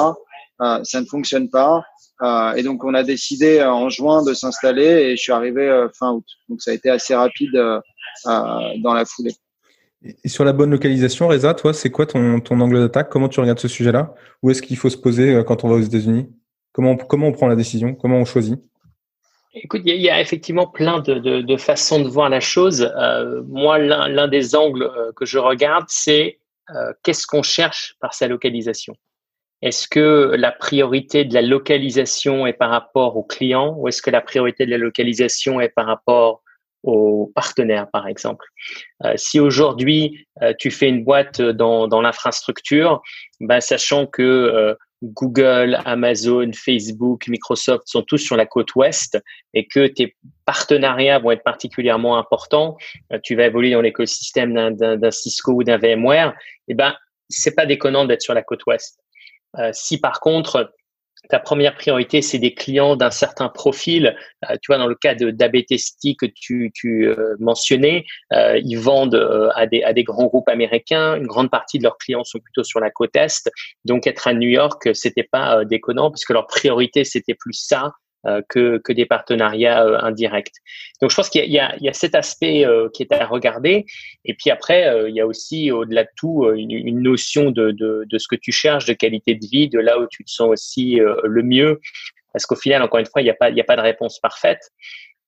[0.61, 1.83] Euh, ça ne fonctionne pas.
[2.21, 5.87] Euh, et donc, on a décidé euh, en juin de s'installer et je suis arrivé
[5.97, 6.25] fin août.
[6.47, 7.53] Donc, ça a été assez rapide
[8.25, 9.33] dans la foulée.
[10.23, 13.09] Et sur la bonne localisation, Reza, toi, c'est quoi ton, ton angle d'attaque?
[13.09, 14.13] Comment tu regardes ce sujet-là?
[14.41, 16.29] Où est-ce qu'il faut se poser quand on va aux États-Unis?
[16.73, 17.95] Comment, comment on prend la décision?
[17.95, 18.59] Comment on choisit?
[19.55, 22.91] Écoute, il y, a effectivement plein de, de, de, façons de voir la chose.
[22.97, 26.39] Euh, moi, l'un des angles euh, que je regarde, c'est
[26.71, 28.95] euh, qu'est-ce qu'on cherche par sa localisation?
[29.61, 34.09] Est-ce que la priorité de la localisation est par rapport au client ou est-ce que
[34.09, 36.41] la priorité de la localisation est par rapport
[36.81, 38.45] aux partenaires, par exemple?
[39.05, 43.03] Euh, si aujourd'hui euh, tu fais une boîte dans, dans l'infrastructure,
[43.39, 49.21] ben, sachant que Google, Amazon, Facebook, Microsoft sont tous sur la côte ouest
[49.53, 52.77] et que tes partenariats vont être particulièrement importants,
[53.11, 56.33] euh, tu vas évoluer dans l'écosystème d'un Cisco ou d'un VMware,
[56.69, 56.95] eh ben,
[57.29, 58.99] c'est pas déconnant d'être sur la côte ouest.
[59.59, 60.73] Euh, si par contre,
[61.29, 64.15] ta première priorité, c'est des clients d'un certain profil.
[64.49, 68.75] Euh, tu vois, dans le cas de d'ABTST que tu, tu euh, mentionnais, euh, ils
[68.75, 71.15] vendent à, des, à des grands groupes américains.
[71.15, 73.49] Une grande partie de leurs clients sont plutôt sur la côte est.
[73.85, 77.89] Donc, être à New York, c'était pas déconnant puisque leur priorité, c'était plus ça euh,
[78.49, 80.53] que, que des partenariats euh, indirects.
[81.01, 83.85] Donc je pense qu'il y, a cet aspect euh, qui est à regarder.
[84.25, 88.35] Et puis après, il y a aussi au-delà de tout une, notion de, ce que
[88.35, 91.81] tu cherches, de qualité de vie, de là où tu te sens aussi le mieux.
[92.31, 94.71] Parce qu'au final, encore une fois, il n'y a, pas, de réponse parfaite.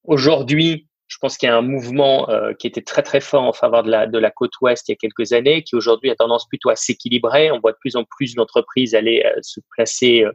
[0.05, 3.53] Aujourd'hui, je pense qu'il y a un mouvement euh, qui était très très fort en
[3.53, 6.69] faveur de la côte ouest il y a quelques années, qui aujourd'hui a tendance plutôt
[6.69, 7.51] à s'équilibrer.
[7.51, 10.25] On voit de plus en plus d'entreprises aller se placer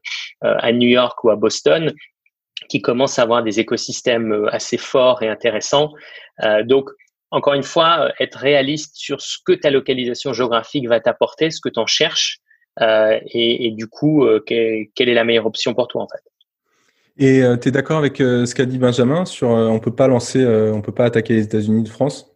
[0.42, 1.92] à New York ou à Boston
[2.68, 5.92] qui commencent à avoir des écosystèmes euh, assez forts et intéressants.
[6.42, 6.90] Euh, donc,
[7.30, 11.60] encore une fois, euh, être réaliste sur ce que ta localisation géographique va t'apporter, ce
[11.60, 12.38] que tu en cherches,
[12.80, 16.22] et, et, du coup, quelle est la meilleure option pour toi en fait.
[17.18, 20.80] Et tu es d'accord avec ce qu'a dit Benjamin sur on peut pas lancer, on
[20.80, 22.34] peut pas attaquer les États-Unis de France?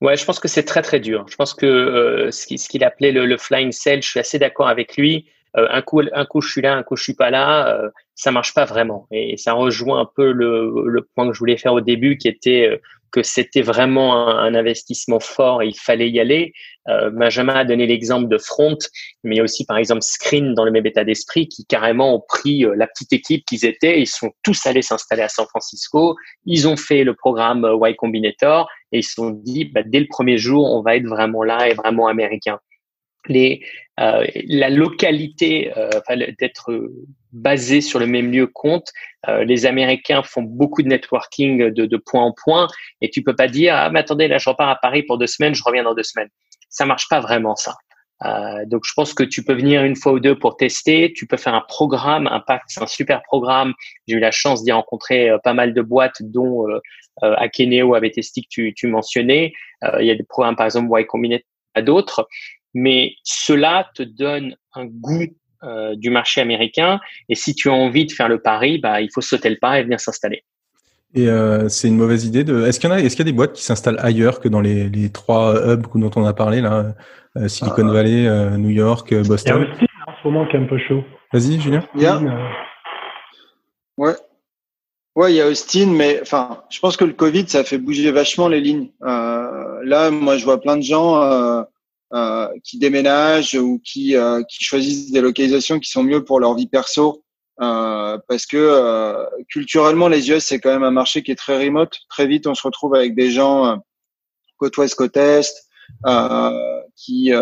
[0.00, 1.26] Ouais, je pense que c'est très très dur.
[1.28, 4.96] Je pense que ce qu'il appelait le, le, flying cell, je suis assez d'accord avec
[4.96, 5.26] lui.
[5.54, 8.52] un coup, un coup je suis là, un coup je suis pas là ça marche
[8.52, 9.06] pas vraiment.
[9.10, 12.28] Et ça rejoint un peu le, le point que je voulais faire au début, qui
[12.28, 12.76] était euh,
[13.10, 16.52] que c'était vraiment un, investissement fort et il fallait y aller.
[16.88, 18.76] Euh, Benjamin a donné l'exemple de Front,
[19.24, 22.14] mais il y a aussi par exemple Screen dans le même état d'esprit qui carrément
[22.14, 25.46] ont pris euh, la petite équipe qu'ils étaient, ils sont tous allés s'installer à San
[25.46, 30.00] Francisco, ils ont fait le programme Y Combinator et ils se sont dit bah, dès
[30.00, 32.60] le premier jour on va être vraiment là et vraiment américain
[33.28, 33.62] les,
[34.00, 35.90] euh, la localité, euh,
[36.38, 36.90] d'être
[37.32, 38.88] basé sur le même lieu compte.
[39.28, 42.66] Euh, les Américains font beaucoup de networking de, de, point en point
[43.00, 45.26] et tu peux pas dire ah mais attendez là je repars à Paris pour deux
[45.26, 46.30] semaines, je reviens dans deux semaines.
[46.68, 47.76] Ça marche pas vraiment ça.
[48.24, 51.12] Euh, donc je pense que tu peux venir une fois ou deux pour tester.
[51.14, 53.74] Tu peux faire un programme, Impact, c'est un super programme.
[54.06, 56.80] J'ai eu la chance d'y rencontrer pas mal de boîtes, dont euh,
[57.20, 59.52] Akeneo, ABTST que tu, tu mentionnais.
[60.00, 62.26] il y a des programmes par exemple Y Combinator à d'autres.
[62.74, 65.26] Mais cela te donne un goût
[65.62, 67.00] euh, du marché américain.
[67.28, 69.78] Et si tu as envie de faire le pari, bah, il faut sauter le pas
[69.78, 70.44] et venir s'installer.
[71.14, 72.66] Et euh, c'est une mauvaise idée de.
[72.66, 74.48] Est-ce qu'il y en a Est-ce qu'il y a des boîtes qui s'installent ailleurs que
[74.48, 76.94] dans les, les trois hubs dont on a parlé là,
[77.36, 77.92] euh, Silicon ah.
[77.92, 79.56] Valley, euh, New York, Boston.
[79.56, 81.02] Il y a Austin en ce moment qui est un peu chaud.
[81.32, 81.82] Vas-y, Julien.
[83.96, 84.14] Ouais.
[85.16, 87.78] Ouais, il y a Austin, mais enfin, je pense que le Covid, ça a fait
[87.78, 88.90] bouger vachement les lignes.
[89.00, 91.62] là, moi, je vois plein de gens euh,
[92.64, 96.66] qui déménagent ou qui, euh, qui choisissent des localisations qui sont mieux pour leur vie
[96.66, 97.22] perso.
[97.60, 101.98] Euh, parce que culturellement, les US, c'est quand même un marché qui est très remote.
[102.08, 103.78] Très vite, on se retrouve avec des gens
[104.56, 105.54] côte ouest, côte est,
[106.96, 107.32] qui,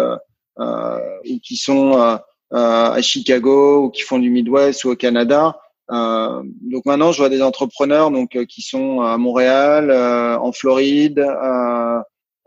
[1.42, 5.59] qui sont à Chicago ou qui font du Midwest ou au Canada.
[5.90, 11.24] Euh, donc maintenant, je vois des entrepreneurs donc qui sont à Montréal, en Floride,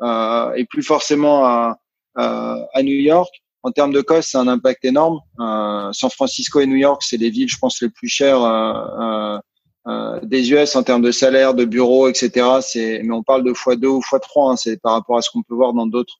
[0.04, 1.74] et plus forcément à, euh,
[2.16, 3.30] à New York.
[3.64, 5.20] En termes de cost, c'est un impact énorme.
[5.40, 10.20] Euh, San Francisco et New York, c'est les villes, je pense, les plus chères euh,
[10.24, 12.48] des US en termes de salaire, de bureaux, etc.
[12.76, 15.30] Mais on parle de fois 2 ou fois 3 hein, c'est par rapport à ce
[15.30, 16.16] qu'on peut voir dans d'autres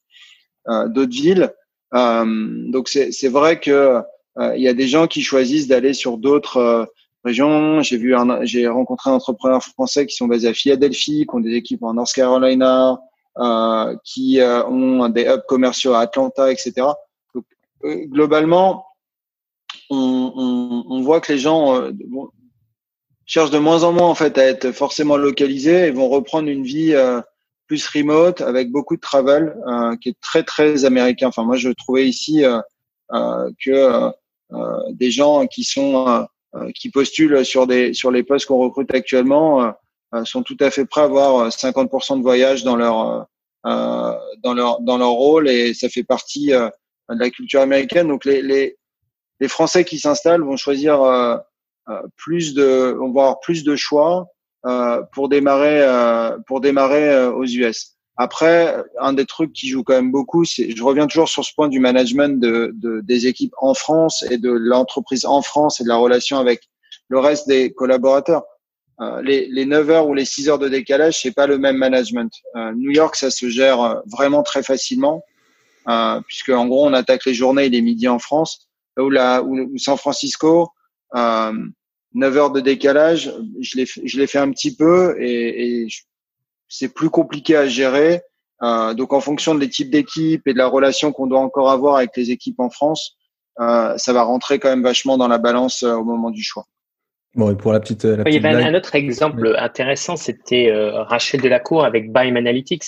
[0.68, 1.52] d'autres villes.
[1.92, 4.00] donc c'est, vrai que
[4.38, 6.88] il y a des gens qui choisissent d'aller sur d'autres
[7.24, 7.82] régions.
[7.82, 11.54] J'ai vu, j'ai rencontré un entrepreneur français qui sont basés à Philadelphie, qui ont des
[11.54, 12.96] équipes en North Carolina, euh,
[14.04, 16.74] qui euh, ont des hubs commerciaux à Atlanta, etc.
[17.34, 17.46] Donc,
[17.84, 18.86] euh, globalement,
[19.90, 21.82] on, on, on, voit que les gens
[23.26, 26.64] cherchent de moins en moins en fait à être forcément localisés et vont reprendre une
[26.64, 26.96] vie
[27.68, 29.56] plus remote avec beaucoup de travel
[30.02, 31.28] qui est très très américain.
[31.28, 32.44] Enfin moi je trouvais ici
[33.66, 34.12] que
[34.92, 36.26] des gens qui sont
[36.76, 39.72] qui postulent sur des sur les postes qu'on recrute actuellement euh,
[40.26, 43.28] sont tout à fait prêts à avoir 50% euh, de voyage dans leur
[43.66, 46.70] euh, dans leur dans leur rôle et ça fait partie de
[47.10, 48.08] la culture américaine.
[48.08, 48.78] Donc les les,
[49.40, 51.00] les Français qui s'installent vont choisir
[52.18, 54.28] plus de vont avoir plus de choix
[55.14, 55.86] pour démarrer
[56.48, 57.96] pour démarrer aux US.
[58.18, 61.54] Après, un des trucs qui joue quand même beaucoup, c'est, je reviens toujours sur ce
[61.56, 65.84] point du management de, de, des équipes en France et de l'entreprise en France et
[65.84, 66.70] de la relation avec
[67.08, 68.44] le reste des collaborateurs.
[69.02, 71.78] Euh, les, les 9 heures ou les 6 heures de décalage, c'est pas le même
[71.78, 72.32] management.
[72.56, 75.24] Euh, New York, ça se gère euh, vraiment très facilement,
[76.28, 78.68] puisque en gros, on attaque les journées, il est midi en France.
[78.96, 80.70] Là où, la, où, San Francisco,
[81.16, 85.88] 9 heures de décalage, je l'ai je l'ai fait un petit peu et, et
[86.72, 88.22] c'est plus compliqué à gérer.
[88.64, 91.98] Euh, donc, en fonction des types d'équipes et de la relation qu'on doit encore avoir
[91.98, 93.18] avec les équipes en France,
[93.60, 96.66] euh, ça va rentrer quand même vachement dans la balance au moment du choix.
[97.36, 98.04] Bon, et pour la petite.
[98.04, 102.84] La il y avait un, autre exemple intéressant, c'était euh, Rachel Delacour avec Bime Analytics,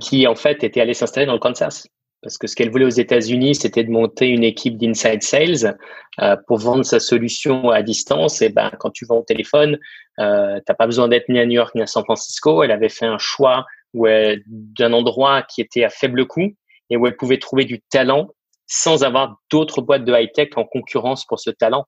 [0.00, 1.86] qui en fait était allée s'installer dans le Kansas.
[2.22, 5.76] Parce que ce qu'elle voulait aux États-Unis, c'était de monter une équipe d'inside sales
[6.20, 8.40] euh, pour vendre sa solution à distance.
[8.42, 9.78] Et ben, quand tu vends au téléphone,
[10.18, 12.62] euh, t'as pas besoin d'être ni à New York ni à San Francisco.
[12.62, 16.52] Elle avait fait un choix d'un endroit qui était à faible coût
[16.90, 18.28] et où elle pouvait trouver du talent
[18.66, 21.86] sans avoir d'autres boîtes de high tech en concurrence pour ce talent.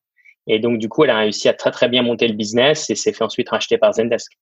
[0.48, 2.94] Et donc, du coup, elle a réussi à très, très bien monter le business et
[2.94, 4.32] s'est fait ensuite racheter par Zendesk.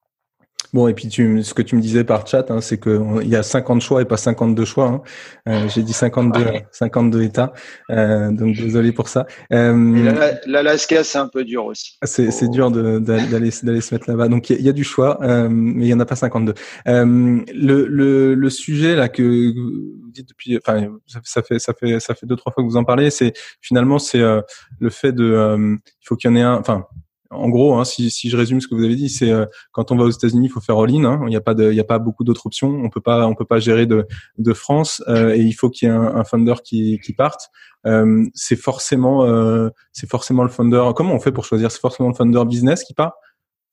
[0.72, 3.36] Bon, et puis tu, ce que tu me disais par chat, hein, c'est qu'il y
[3.36, 4.86] a 50 choix et pas 52 choix.
[4.86, 5.02] Hein.
[5.48, 7.52] Euh, J'ai dit 52, 52 États,
[7.90, 9.26] euh, donc désolé pour ça.
[9.52, 11.96] Euh, L'Alaska, c'est un peu dur aussi.
[12.04, 12.48] C'est oh.
[12.48, 14.28] dur d'aller se mettre là-bas.
[14.28, 16.52] Donc il y, a du choix, euh, mais il y en a pas 52.
[16.88, 20.88] Euh, le, le, le sujet là que vous dites depuis, enfin
[21.24, 23.98] ça, fait ça fait ça fait deux trois fois que vous en parlez, c'est finalement
[23.98, 24.40] c'est euh,
[24.78, 26.86] le fait de, il faut qu'il y en ait un, enfin
[27.30, 29.90] en gros, hein, si, si, je résume ce que vous avez dit, c'est euh, quand
[29.90, 31.04] on va aux États-Unis, il faut faire all-in.
[31.04, 31.20] Hein.
[31.24, 32.68] Il n'y a pas de, il a pas beaucoup d'autres options.
[32.68, 34.06] On peut pas, on peut pas gérer de,
[34.38, 37.50] de France euh, et il faut qu'il y ait un, un funder qui, qui parte.
[37.86, 40.90] Euh, c'est forcément, euh, c'est forcément le founder.
[40.96, 41.70] Comment on fait pour choisir?
[41.70, 43.14] C'est forcément le founder business qui part?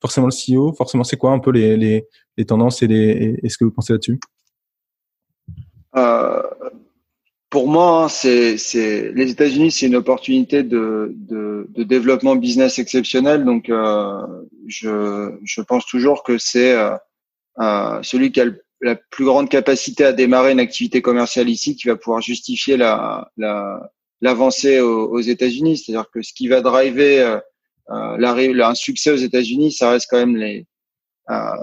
[0.00, 0.72] Forcément le CEO.
[0.74, 3.72] Forcément, c'est quoi un peu les, les, les tendances et, les, et, ce que vous
[3.72, 4.20] pensez là-dessus?
[7.54, 8.56] Pour moi, hein, c'est,
[9.12, 13.44] les États-Unis, c'est une opportunité de, de, de, développement business exceptionnel.
[13.44, 14.26] Donc, euh,
[14.66, 16.96] je, je pense toujours que c'est euh,
[17.60, 18.46] euh, celui qui a
[18.80, 23.30] la plus grande capacité à démarrer une activité commerciale ici qui va pouvoir justifier la,
[23.36, 23.88] la,
[24.20, 25.78] l'avancée aux, aux États-Unis.
[25.78, 27.38] C'est-à-dire que ce qui va driver euh,
[27.92, 30.66] euh un succès aux États-Unis, ça reste quand même les,
[31.30, 31.62] euh,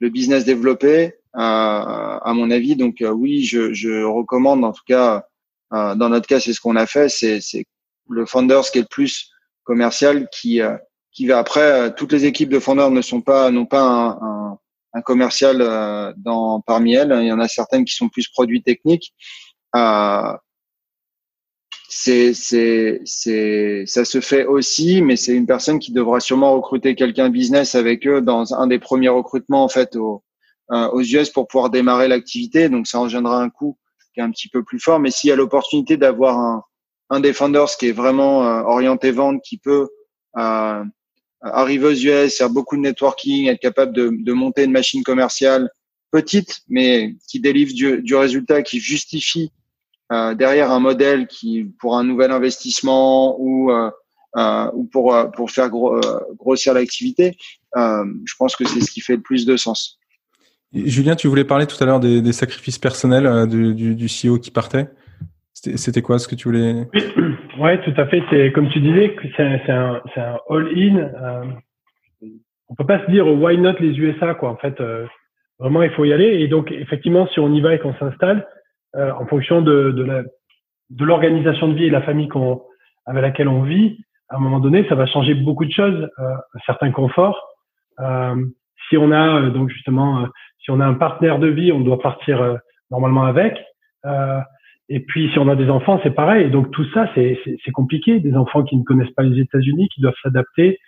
[0.00, 2.76] le business développé, à mon avis.
[2.76, 5.26] Donc euh, oui, je, je, recommande en tout cas,
[5.72, 7.40] euh, dans notre cas, c'est ce qu'on a fait, c'est
[8.08, 9.30] le Founders qui est le plus
[9.64, 10.76] commercial qui euh,
[11.12, 11.94] qui va après.
[11.94, 14.58] toutes les équipes de Founders ne sont pas n'ont pas un, un,
[14.94, 17.16] un commercial dans parmi elles.
[17.20, 19.14] Il y en a certaines qui sont plus produits techniques.
[21.88, 26.94] c'est, c'est, c'est, ça se fait aussi, mais c'est une personne qui devra sûrement recruter
[26.94, 30.31] quelqu'un business avec eux dans un des premiers recrutements en fait au, euh,
[30.70, 32.68] aux US pour pouvoir démarrer l'activité.
[32.68, 33.76] Donc ça engendrera un coût
[34.14, 35.00] qui est un petit peu plus fort.
[35.00, 36.64] Mais s'il y a l'opportunité d'avoir un,
[37.10, 39.88] un Defenders qui est vraiment euh, orienté vente, qui peut
[40.38, 40.84] euh,
[41.42, 45.70] arriver aux US, faire beaucoup de networking, être capable de, de, monter une machine commerciale
[46.10, 49.52] petite, mais qui délivre du, du résultat, qui justifie
[50.12, 53.90] euh, derrière un modèle qui pour un nouvel investissement ou euh,
[54.36, 57.36] euh, ou pour pour faire grossir l'activité,
[57.74, 59.98] je pense que c'est ce qui fait le plus de sens.
[60.74, 64.38] Julien, tu voulais parler tout à l'heure des, des, sacrifices personnels du, du, du, CEO
[64.38, 64.88] qui partait.
[65.52, 66.88] C'était quoi ce que tu voulais?
[67.58, 68.22] Oui, tout à fait.
[68.30, 70.96] C'est comme tu disais, c'est un, un all-in.
[70.96, 71.44] Euh,
[72.70, 74.48] on peut pas se dire why not les USA quoi.
[74.48, 74.82] En fait,
[75.58, 76.40] vraiment il faut y aller.
[76.40, 78.48] Et donc effectivement, si on y va et qu'on s'installe,
[78.94, 80.22] euh, en fonction de, de, la,
[80.90, 82.62] de l'organisation de vie et la famille qu'on,
[83.06, 86.34] avec laquelle on vit, à un moment donné, ça va changer beaucoup de choses, euh,
[86.66, 87.42] certains conforts.
[88.00, 88.34] Euh,
[88.92, 90.26] si on a euh, donc justement, euh,
[90.62, 92.58] si on a un partenaire de vie, on doit partir
[92.90, 93.58] normalement avec.
[94.88, 96.50] et puis si on a des enfants, c'est pareil.
[96.50, 97.38] Donc tout ça, c'est,
[97.72, 98.20] compliqué.
[98.20, 100.78] Des enfants qui ne connaissent pas les États-Unis, qui doivent s'adapter,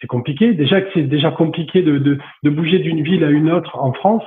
[0.00, 0.54] c'est compliqué.
[0.54, 3.92] Déjà que c'est déjà compliqué de, de, de bouger d'une ville à une autre en
[3.92, 4.24] France.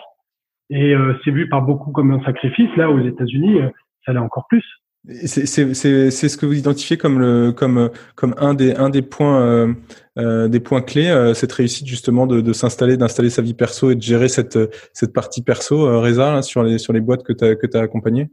[0.69, 2.73] Et euh, c'est vu par beaucoup comme un sacrifice.
[2.77, 3.69] Là, aux États-Unis, euh,
[4.05, 4.63] ça l'est encore plus.
[5.07, 9.73] C'est ce que vous identifiez comme le comme comme un des un des points euh,
[10.19, 13.89] euh des points clés euh, cette réussite justement de, de s'installer d'installer sa vie perso
[13.89, 14.59] et de gérer cette
[14.93, 18.29] cette partie perso euh, Reza sur les sur les boîtes que tu as accompagnées?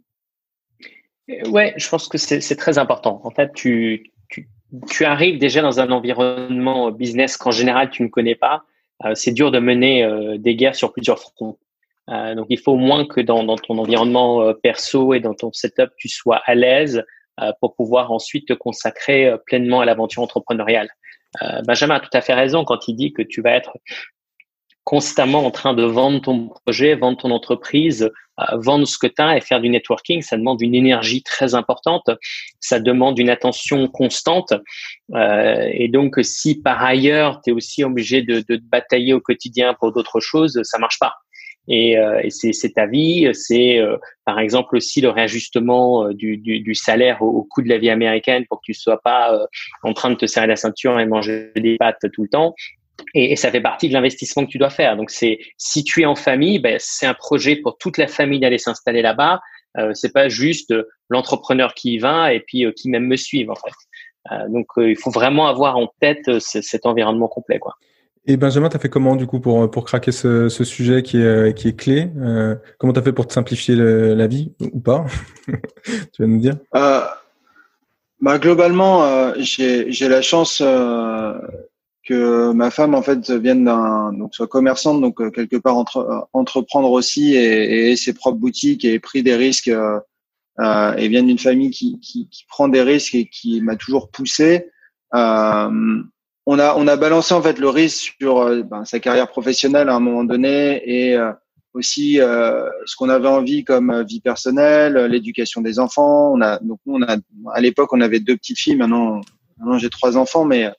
[1.47, 3.21] Ouais, je pense que c'est très important.
[3.25, 4.51] En fait, tu, tu
[4.91, 8.65] tu arrives déjà dans un environnement business qu'en général tu ne connais pas.
[9.15, 10.07] c'est dur de mener
[10.39, 11.57] des guerres sur plusieurs fronts.
[12.09, 15.35] Euh, donc, il faut au moins que dans, dans ton environnement euh, perso et dans
[15.35, 17.05] ton setup, tu sois à l'aise
[17.41, 20.89] euh, pour pouvoir ensuite te consacrer pleinement à l'aventure entrepreneuriale.
[21.67, 23.77] Benjamin a tout à fait raison quand il dit que tu vas être
[24.83, 28.11] constamment en train de vendre ton projet, vendre ton entreprise,
[28.53, 32.09] vendre ce que tu as et faire du networking, ça demande une énergie très importante,
[32.61, 34.55] ça demande une attention constante.
[35.15, 39.75] Euh, et donc, si par ailleurs, tu es aussi obligé de, de, batailler au quotidien
[39.75, 41.15] pour d'autres choses, ça marche pas
[41.69, 43.29] et, euh, et c'est ta vie.
[43.35, 47.69] C'est euh, par exemple aussi le réajustement euh, du, du, du salaire au, coût de
[47.69, 49.39] la vie américaine pour que tu sois pas
[49.83, 52.55] en train de te serrer la ceinture et manger des pâtes tout le temps.
[53.15, 54.97] Et, et ça fait partie de l'investissement que tu dois faire.
[54.97, 58.41] Donc c'est si tu es en famille, ben, c'est un projet pour toute la famille
[58.41, 59.41] d'aller s'installer là-bas.
[59.77, 60.75] Euh, c'est pas juste
[61.11, 64.49] l'entrepreneur qui y va et puis qui même me suivent en fait.
[64.49, 67.75] donc il faut vraiment avoir en tête cet environnement complet quoi.
[68.31, 71.17] Et Benjamin, tu as fait comment du coup pour, pour craquer ce, ce sujet qui
[71.17, 74.81] est, qui est clé euh, Comment tu as fait pour te simplifier la vie ou
[74.81, 75.07] pas
[76.13, 77.01] Tu vas nous dire euh,
[78.21, 81.39] bah, Globalement, euh, j'ai la chance euh,
[82.05, 86.91] que ma femme en fait vienne donc soit commerçante donc euh, quelque part entre, entreprendre
[86.91, 91.99] aussi et, et, ses propres boutiques et pris des risques et vienne d'une famille qui,
[92.01, 94.69] qui, qui, prend des risques et qui m'a toujours poussé.
[95.15, 96.03] Euh,
[96.51, 99.91] on a on a balancé en fait le risque sur euh, ben, sa carrière professionnelle
[99.91, 101.31] à un moment donné et euh,
[101.75, 106.33] aussi euh, ce qu'on avait envie comme vie personnelle, l'éducation des enfants.
[106.33, 107.19] On a donc on a
[107.53, 108.77] à l'époque on avait deux petites filles.
[108.77, 109.21] Maintenant
[109.59, 110.73] maintenant j'ai trois enfants, mais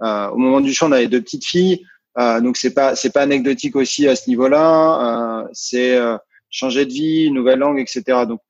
[0.00, 1.86] au moment du choix on avait deux petites filles.
[2.16, 5.46] donc c'est pas c'est pas anecdotique aussi à ce niveau-là.
[5.52, 5.96] c'est
[6.50, 8.26] changer de vie, nouvelle langue, etc.
[8.26, 8.40] Donc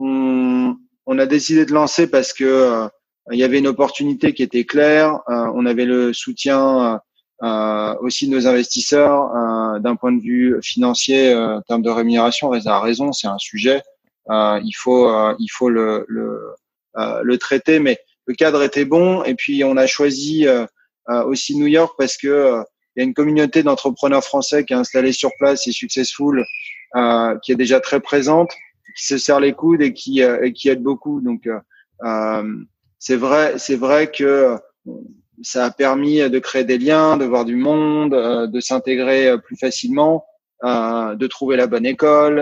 [0.00, 0.74] on,
[1.06, 2.88] on a décidé de lancer parce que
[3.32, 5.20] il y avait une opportunité qui était claire.
[5.28, 7.00] Euh, on avait le soutien
[7.42, 12.50] euh, aussi de nos investisseurs euh, d'un point de vue financier en termes de rémunération.
[12.50, 13.82] Reza a raison, c'est un sujet.
[14.30, 15.08] il faut
[15.38, 16.54] il faut le le,
[17.22, 19.24] le traiter, mais le cadre était bon.
[19.24, 20.46] Et puis on a choisi
[21.08, 22.62] aussi New York parce que
[22.96, 26.44] il y a une communauté d'entrepreneurs français qui est installée sur place et successful,
[26.94, 28.52] euh, qui est déjà très présente,
[28.96, 31.20] qui se serre les coudes et qui, et qui aide beaucoup.
[31.20, 31.48] Donc,
[32.04, 32.64] euh,
[33.06, 34.56] c'est vrai, c'est vrai que
[35.42, 39.36] ça a permis de créer des liens, de voir du monde, euh, de s'intégrer euh,
[39.36, 40.24] plus facilement,
[40.64, 42.36] euh, de trouver la bonne école.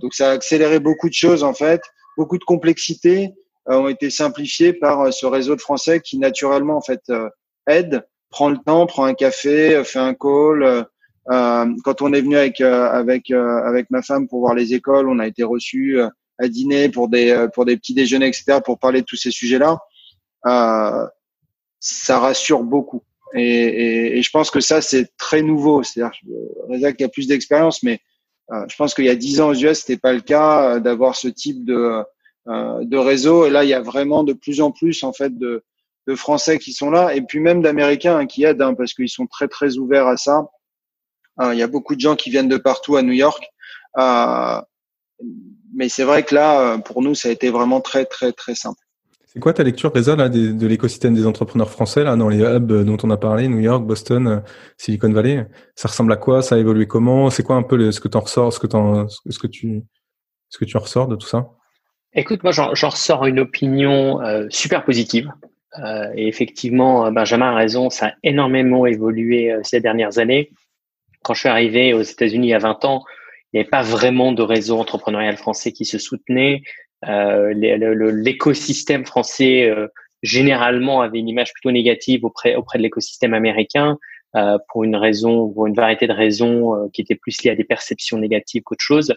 [0.00, 1.82] donc ça a accéléré beaucoup de choses en fait.
[2.16, 3.34] Beaucoup de complexités
[3.66, 7.02] ont été simplifiées par ce réseau de Français qui naturellement en fait
[7.66, 10.86] aide, prend le temps, prend un café, fait un call.
[11.26, 15.26] quand on est venu avec avec avec ma femme pour voir les écoles, on a
[15.26, 16.00] été reçu
[16.38, 19.78] à dîner pour des pour des petits déjeuners etc pour parler de tous ces sujets-là
[20.46, 21.06] euh,
[21.80, 23.02] ça rassure beaucoup.
[23.34, 25.82] Et, et, et, je pense que ça, c'est très nouveau.
[25.82, 26.18] C'est-à-dire,
[26.68, 28.00] Reza qui a plus d'expérience, mais
[28.52, 30.80] euh, je pense qu'il y a dix ans aux US, c'était pas le cas euh,
[30.80, 32.02] d'avoir ce type de
[32.80, 33.44] de réseau.
[33.44, 35.62] Et là, il y a vraiment de plus en plus en fait de,
[36.06, 39.10] de Français qui sont là, et puis même d'Américains hein, qui aident, hein, parce qu'ils
[39.10, 40.46] sont très très ouverts à ça.
[41.42, 43.44] il y a beaucoup de gens qui viennent de partout à New York.
[45.74, 48.80] Mais c'est vrai que là, pour nous, ça a été vraiment très très très simple.
[49.30, 52.72] C'est quoi ta lecture, Reza, là, de, l'écosystème des entrepreneurs français, là, dans les hubs
[52.84, 54.38] dont on a parlé, New York, Boston, euh,
[54.78, 55.46] Silicon Valley?
[55.74, 56.40] Ça ressemble à quoi?
[56.40, 57.28] Ça a évolué comment?
[57.28, 58.66] C'est quoi un peu ce que tu en ressors, ce que,
[59.28, 59.82] ce que tu,
[60.48, 61.50] ce que tu en ressors de tout ça?
[62.14, 65.30] Écoute, moi, j'en ressors une opinion euh, super positive.
[65.78, 70.50] Euh, et effectivement, Benjamin a raison, ça a énormément évolué ces dernières années.
[71.22, 73.04] Quand je suis arrivé aux États-Unis il y a 20 ans,
[73.52, 76.62] il n'y avait pas vraiment de réseau entrepreneurial français qui se soutenait.
[77.06, 79.86] Euh, l'écosystème français euh,
[80.22, 83.98] généralement avait une image plutôt négative auprès auprès de l'écosystème américain
[84.36, 87.54] euh, pour une raison, pour une variété de raisons euh, qui étaient plus liées à
[87.54, 89.14] des perceptions négatives qu'autre chose.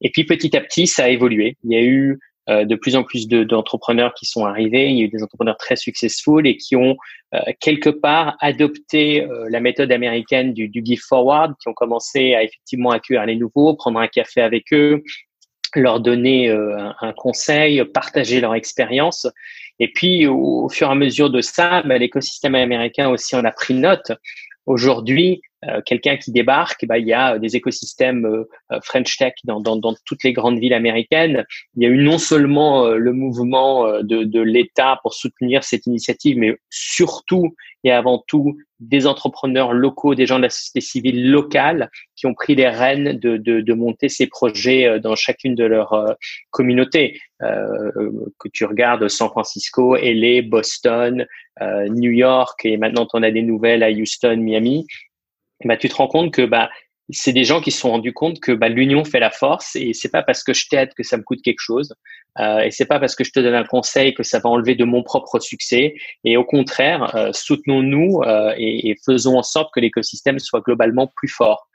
[0.00, 1.58] Et puis petit à petit, ça a évolué.
[1.64, 2.18] Il y a eu
[2.48, 4.88] euh, de plus en plus d'entrepreneurs qui sont arrivés.
[4.88, 6.96] Il y a eu des entrepreneurs très successful et qui ont
[7.58, 12.90] quelque part adopté la méthode américaine du, du give forward, qui ont commencé à effectivement
[12.90, 15.02] accueillir les nouveaux, prendre un café avec eux,
[15.80, 19.26] leur donner euh, un, conseil, partager leur expérience.
[19.78, 23.50] Et puis, au, fur et à mesure de ça, bah, l'écosystème américain aussi en a
[23.50, 24.12] pris note.
[24.66, 29.60] Aujourd'hui, euh, quelqu'un qui débarque, bah, il y a des écosystèmes euh, French Tech dans,
[29.60, 31.44] dans, dans, toutes les grandes villes américaines.
[31.76, 36.38] Il y a eu non seulement le mouvement de, de l'État pour soutenir cette initiative,
[36.38, 37.54] mais surtout
[37.84, 42.34] et avant tout des entrepreneurs locaux, des gens de la société civile locale qui ont
[42.34, 46.12] pris les rênes de, de, de monter ces projets euh, dans chacune de leurs euh,
[46.50, 47.20] communautés.
[47.42, 47.90] Euh,
[48.38, 51.26] que tu regardes San Francisco, LA, Boston,
[51.60, 54.86] euh, New York et maintenant on a des nouvelles à Houston, Miami.
[55.64, 56.68] Bah, tu te rends compte que bah,
[57.10, 59.92] c'est des gens qui se sont rendus compte que bah, l'union fait la force et
[59.92, 61.94] c'est pas parce que je t'aide que ça me coûte quelque chose
[62.38, 64.74] euh, et c'est pas parce que je te donne un conseil que ça va enlever
[64.74, 65.94] de mon propre succès
[66.24, 71.12] et au contraire euh, soutenons-nous euh, et, et, faisons en sorte que l'écosystème soit globalement
[71.14, 71.68] plus fort.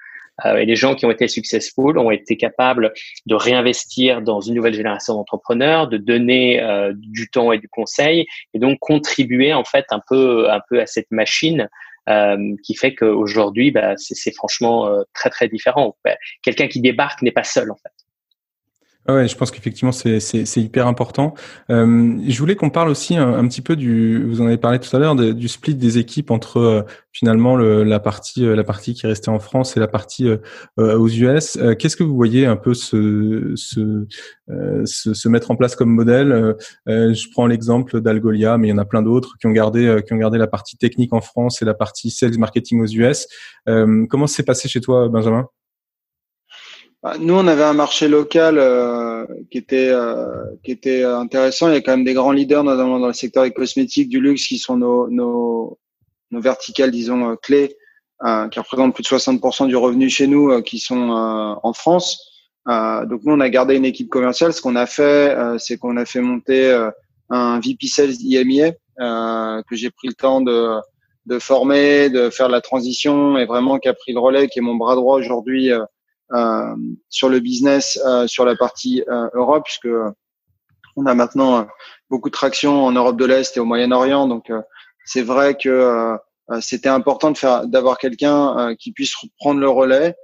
[0.46, 2.94] Euh, et les gens qui ont été successful ont été capables
[3.26, 8.26] de réinvestir dans une nouvelle génération d'entrepreneurs de donner euh, du temps et du conseil
[8.54, 11.70] et donc contribuer en fait un peu un peu à cette machine
[12.10, 15.98] euh, qui fait qu'aujourd'hui, bah, c'est franchement euh, très très différent.
[16.04, 17.99] Bah, quelqu'un qui débarque n'est pas seul en fait.
[19.10, 21.34] Ouais, je pense qu'effectivement c'est hyper important.
[21.72, 24.96] Euh, je voulais qu'on parle aussi un, petit peu du, vous en avez parlé tout
[24.96, 26.82] à l'heure, du split des équipes entre euh,
[27.12, 30.38] finalement le, la partie euh, la partie qui restait en France et la partie euh,
[30.78, 31.58] aux US.
[31.80, 34.06] Qu'est-ce que vous voyez un peu se se,
[34.86, 36.56] se, se mettre en place comme modèle?
[36.86, 40.14] Je prends l'exemple d'Algolia, mais il y en a plein d'autres qui ont gardé qui
[40.14, 43.28] ont gardé la partie technique en France et la partie sales marketing aux US.
[43.66, 45.48] comment s'est passé chez toi, Benjamin?
[47.20, 51.70] Nous, on avait un marché local euh, qui était euh, qui était intéressant.
[51.70, 54.20] Il y a quand même des grands leaders, notamment dans le secteur des cosmétiques, du
[54.20, 55.80] luxe, qui sont nos nos,
[56.32, 57.76] nos verticales, disons euh, clés,
[58.52, 61.10] qui représentent plus de 60% du revenu chez nous, qui sont
[61.64, 62.20] en France.
[62.68, 64.52] donc nous, on a gardé une équipe commerciale.
[64.52, 66.90] Ce qu'on a fait, c'est qu'on a fait monter
[67.30, 70.82] un VP Sales IMIA que j'ai pris le temps de
[71.30, 74.64] de former, de faire la transition et vraiment qui a pris le relais, qui est
[74.64, 75.84] mon bras droit aujourd'hui euh,
[77.10, 79.90] sur le business euh, sur la partie euh, Europe, puisque
[80.96, 81.68] on a maintenant
[82.10, 84.28] beaucoup de traction en Europe de l'Est et au Moyen-Orient.
[84.28, 84.52] Donc,
[85.06, 86.18] c'est vrai que
[86.60, 90.16] c'était important de faire, d'avoir quelqu'un qui puisse prendre le relais,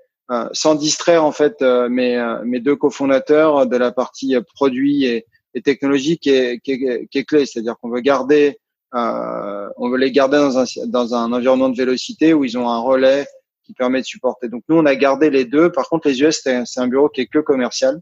[0.51, 6.17] sans distraire en fait mes, mes deux cofondateurs de la partie produit et, et technologie
[6.17, 7.45] qui est, qui est, qui est clé.
[7.45, 8.59] C'est-à-dire qu'on veut garder,
[8.91, 12.79] on veut les garder dans un, dans un environnement de vélocité où ils ont un
[12.79, 13.27] relais
[13.65, 14.47] qui permet de supporter.
[14.47, 15.71] Donc nous, on a gardé les deux.
[15.71, 17.99] Par contre, les US, c'est un bureau qui est que commercial,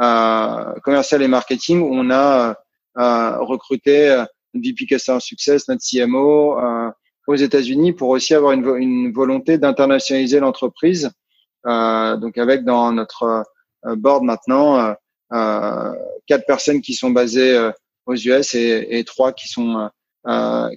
[0.00, 1.80] euh, commercial et marketing.
[1.82, 2.56] On a
[2.98, 6.90] euh, recruté euh, VP Customer Success, notre CMO euh,
[7.26, 11.10] aux États-Unis pour aussi avoir une, une volonté d'internationaliser l'entreprise.
[11.66, 13.44] Euh, donc avec dans notre
[13.86, 14.94] euh, board maintenant
[15.30, 17.70] quatre personnes qui sont basées
[18.06, 19.90] aux US et, et trois qui sont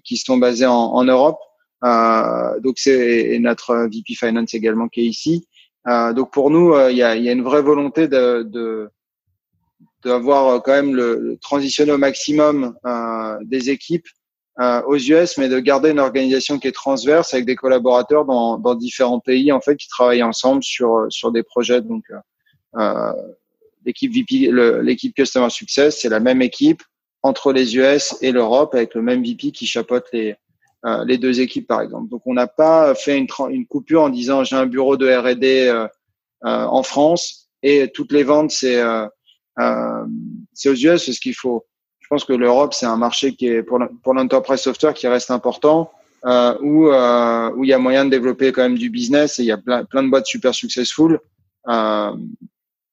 [0.03, 1.39] qui sont basées en, en Europe.
[1.83, 5.47] Euh, donc c'est notre VP Finance également qui est ici.
[5.87, 8.89] Euh, donc pour nous, euh, il y a, y, a, une vraie volonté de, de
[10.03, 14.07] d'avoir quand même le, le, transitionner au maximum euh, des équipes
[14.59, 18.57] euh, aux US, mais de garder une organisation qui est transverse avec des collaborateurs dans,
[18.57, 21.81] dans différents pays en fait qui travaillent ensemble sur sur des projets.
[21.81, 22.03] Donc
[22.77, 23.13] euh,
[23.85, 24.51] l'équipe VP,
[24.83, 26.83] l'équipe Customer Success, c'est la même équipe
[27.23, 30.35] entre les US et l'Europe avec le même VP qui chapeaute les
[30.85, 32.09] euh, les deux équipes, par exemple.
[32.09, 35.67] Donc, on n'a pas fait une, une, coupure en disant j'ai un bureau de R&D
[35.67, 35.87] euh,
[36.45, 38.81] euh, en France et toutes les ventes c'est
[40.53, 41.65] c'est aux US ce qu'il faut.
[41.99, 45.91] Je pense que l'Europe, c'est un marché qui est pour l'enterprise software qui reste important,
[46.25, 49.43] euh, où euh, où il y a moyen de développer quand même du business et
[49.43, 51.19] il y a plein, plein de boîtes super successful.
[51.67, 52.11] Euh,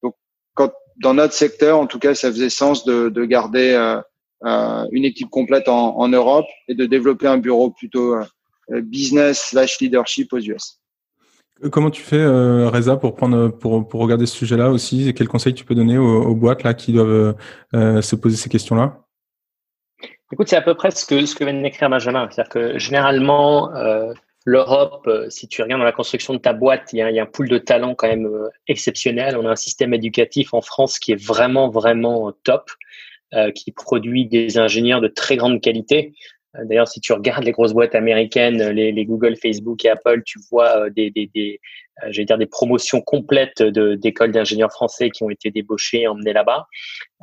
[0.03, 0.15] donc,
[0.55, 0.73] quand
[1.03, 4.03] dans notre secteur, en tout cas, ça faisait sens de, de garder euh, euh
[4.45, 9.81] une équipe complète en, en, Europe et de développer un bureau plutôt euh, business slash
[9.81, 10.81] leadership aux US.
[11.73, 15.09] Comment tu fais, euh, Reza, pour prendre, pour, pour regarder ce sujet-là aussi?
[15.09, 17.35] Et quels conseils tu peux donner aux, boîtes là qui doivent
[17.75, 19.01] euh, se poser ces questions-là?
[20.33, 22.29] Écoute, c'est à peu près ce que, ce que vient d'écrire Benjamin.
[22.31, 24.13] C'est-à-dire que généralement, euh,
[24.45, 27.17] l'Europe, euh, si tu regardes dans la construction de ta boîte, il y a, il
[27.17, 29.37] y a un pool de talents quand même euh, exceptionnel.
[29.37, 32.75] On a un système éducatif en France qui est vraiment, vraiment top, euh,
[33.55, 36.15] qui produit des ingénieurs de très grande qualité.
[36.57, 40.23] Euh, d'ailleurs, si tu regardes les grosses boîtes américaines, les, les Google, Facebook et Apple,
[40.25, 41.61] tu vois euh, des, des, des
[42.05, 46.67] euh, dire des promotions complètes d'écoles d'ingénieurs français qui ont été débauchés et emmenés là-bas.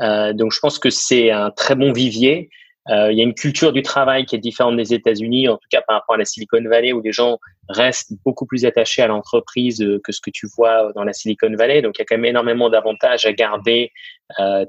[0.01, 2.49] Euh, donc, je pense que c'est un très bon vivier.
[2.89, 5.67] Euh, il y a une culture du travail qui est différente des États-Unis, en tout
[5.71, 9.07] cas par rapport à la Silicon Valley, où les gens restent beaucoup plus attachés à
[9.07, 11.81] l'entreprise que ce que tu vois dans la Silicon Valley.
[11.81, 13.91] Donc, il y a quand même énormément d'avantages à garder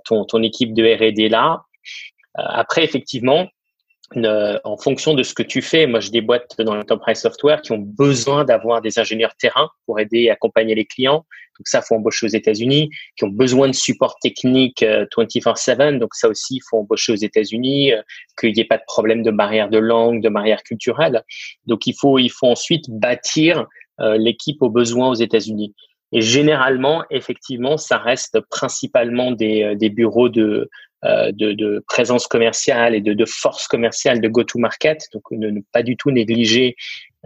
[0.05, 1.62] ton, ton équipe de R&D là.
[2.35, 3.49] après, effectivement,
[4.14, 7.73] en fonction de ce que tu fais, moi j'ai des boîtes dans l'enterprise software qui
[7.73, 11.27] ont besoin d'avoir des ingénieurs terrain pour aider et accompagner les clients.
[11.59, 15.80] Donc ça, faut embaucher aux États-Unis, qui ont besoin de support technique 24/7.
[15.80, 18.02] Euh, Donc ça aussi, il faut embaucher aux États-Unis, euh,
[18.38, 21.22] qu'il n'y ait pas de problème de barrière de langue, de barrière culturelle.
[21.66, 23.66] Donc il faut il faut ensuite bâtir
[24.00, 25.74] euh, l'équipe aux besoins aux États-Unis.
[26.12, 30.70] Et généralement, effectivement, ça reste principalement des, des bureaux de
[31.32, 35.09] de, de, présence commerciale et de, force commerciale de go-to-market.
[35.12, 36.76] Donc, ne, pas du tout négliger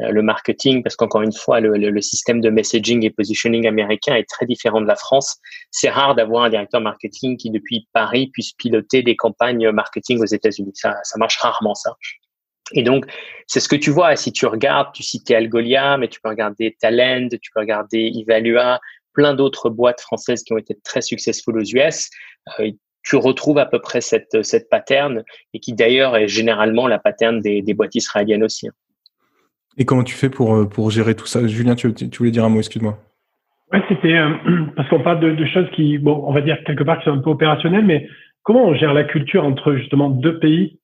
[0.00, 4.28] euh, le marketing parce qu'encore une fois, le, système de messaging et positioning américain est
[4.28, 5.38] très différent de la France.
[5.70, 10.26] C'est rare d'avoir un directeur marketing qui, depuis Paris, puisse piloter des campagnes marketing aux
[10.26, 10.72] États-Unis.
[10.74, 11.94] Ça, ça marche rarement, ça.
[12.72, 13.06] Et donc,
[13.46, 14.14] c'est ce que tu vois.
[14.16, 18.80] Si tu regardes, tu citais Algolia, mais tu peux regarder Talend, tu peux regarder Evalua,
[19.12, 22.08] plein d'autres boîtes françaises qui ont été très successful aux US.
[22.60, 22.70] Euh,
[23.02, 25.22] tu retrouves à peu près cette, cette pattern
[25.54, 28.68] et qui d'ailleurs est généralement la pattern des, des boîtes israéliennes aussi.
[28.68, 28.72] Hein.
[29.78, 31.46] Et comment tu fais pour, euh, pour gérer tout ça?
[31.46, 32.98] Julien, tu, tu voulais dire un mot, excuse-moi.
[33.72, 34.30] Ouais, c'était euh,
[34.76, 37.12] parce qu'on parle de, de, choses qui, bon, on va dire quelque part qui sont
[37.16, 38.08] un peu opérationnelles, mais
[38.42, 40.78] comment on gère la culture entre justement deux pays,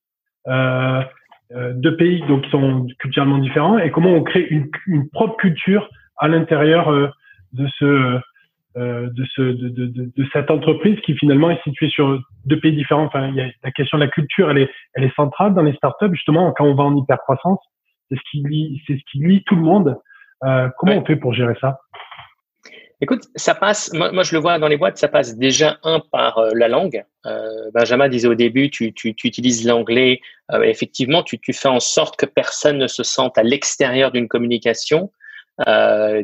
[0.49, 1.03] euh,
[1.55, 5.37] euh deux pays donc qui sont culturellement différents, et comment on crée une, une propre
[5.37, 6.91] culture à l'intérieur
[7.53, 8.19] de ce
[8.77, 12.77] euh, de, ce, de, de, de, cette entreprise qui finalement est située sur deux pays
[12.77, 13.05] différents.
[13.07, 15.63] Enfin, il y a, la question de la culture, elle est, elle est centrale dans
[15.63, 16.13] les startups.
[16.13, 17.59] Justement, quand on va en hypercroissance,
[18.11, 19.97] c'est ce qui lie, c'est ce qui lie tout le monde.
[20.45, 21.81] Euh, comment on fait pour gérer ça?
[23.01, 23.95] Écoute, ça passe.
[23.95, 26.69] Moi, moi, je le vois dans les boîtes, ça passe déjà un par euh, la
[26.69, 27.03] langue.
[27.73, 30.21] Benjamin disait au début, tu, tu, tu utilises l'anglais.
[30.63, 35.11] Effectivement, tu, tu fais en sorte que personne ne se sente à l'extérieur d'une communication,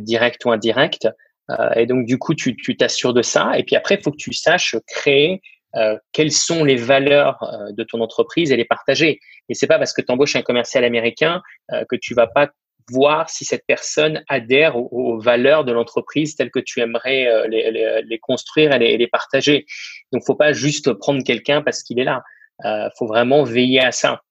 [0.01, 1.09] directe ou indirecte.
[1.51, 3.53] Euh, et donc, du coup, tu t'assures de ça.
[3.57, 5.41] Et puis après, il faut que tu saches créer
[5.75, 9.21] euh, quelles sont les valeurs euh, de ton entreprise et les partager.
[9.49, 11.43] Et c'est pas parce que tu embauches un commercial américain
[11.89, 12.51] que tu vas pas
[12.91, 18.03] voir si cette personne adhère aux, valeurs de l'entreprise telles que tu aimerais les, les,
[18.03, 19.67] les, construire et les, les, partager.
[20.13, 22.23] Donc, faut pas juste prendre quelqu'un parce qu'il est là.
[22.65, 24.23] Euh, faut vraiment veiller à ça.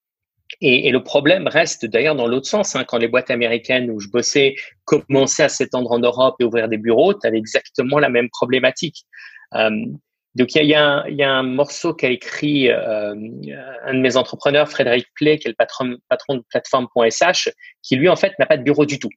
[0.59, 2.75] Et, et, le problème reste d'ailleurs dans l'autre sens.
[2.75, 6.67] Hein, quand les boîtes américaines où je bossais commençaient à s'étendre en Europe et ouvrir
[6.67, 9.05] des bureaux, tu avais exactement la même problématique.
[9.55, 9.69] Euh,
[10.35, 13.15] donc il y, y, y a, un morceau qu'a écrit euh,
[13.83, 17.49] un de mes entrepreneurs, Frédéric Play, qui est le patron, patron de plateforme.sh,
[17.81, 19.09] qui lui en fait n'a pas de bureau du tout.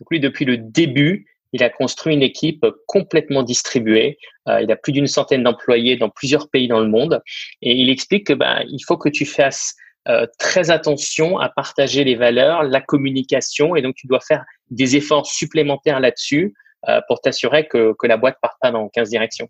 [0.00, 4.16] Donc lui depuis le début, il a construit une équipe complètement distribuée.
[4.48, 7.20] Euh, il a plus d'une centaine d'employés dans plusieurs pays dans le monde,
[7.60, 9.74] et il explique que bah, il faut que tu fasses
[10.08, 14.96] euh, très attention à partager les valeurs, la communication, et donc tu dois faire des
[14.96, 16.54] efforts supplémentaires là-dessus
[16.88, 19.48] euh, pour t'assurer que, que la boîte parte pas dans 15 directions.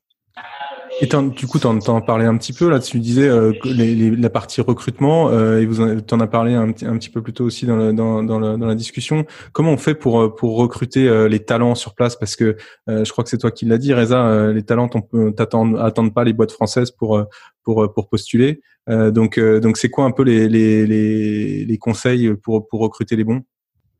[1.00, 2.78] Et du coup, tu en, en, parlais un petit peu là.
[2.78, 6.54] Tu disais euh, les, les, la partie recrutement, euh, et vous en, en as parlé
[6.54, 9.24] un, un, petit peu plus tôt aussi dans, le, dans, le, dans, la discussion.
[9.52, 12.16] Comment on fait pour euh, pour recruter euh, les talents sur place?
[12.16, 12.56] Parce que
[12.88, 14.52] euh, je crois que c'est toi qui l'as dit, Reza.
[14.52, 17.24] les talents, on t'attendent attendent pas les boîtes françaises pour
[17.64, 18.60] pour pour postuler.
[18.88, 23.24] donc donc c'est quoi un peu les, les, les, les conseils pour pour recruter les
[23.24, 23.42] bons?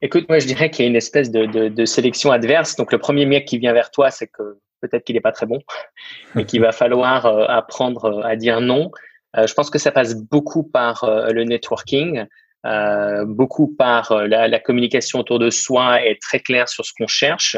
[0.03, 2.76] Écoute, moi je dirais qu'il y a une espèce de, de, de sélection adverse.
[2.76, 5.46] Donc le premier mec qui vient vers toi, c'est que peut-être qu'il n'est pas très
[5.46, 5.60] bon
[6.36, 8.90] et qu'il va falloir euh, apprendre euh, à dire non.
[9.36, 12.26] Euh, je pense que ça passe beaucoup par le networking,
[13.26, 17.56] beaucoup par la, communication autour de soi, être très clair sur ce qu'on cherche,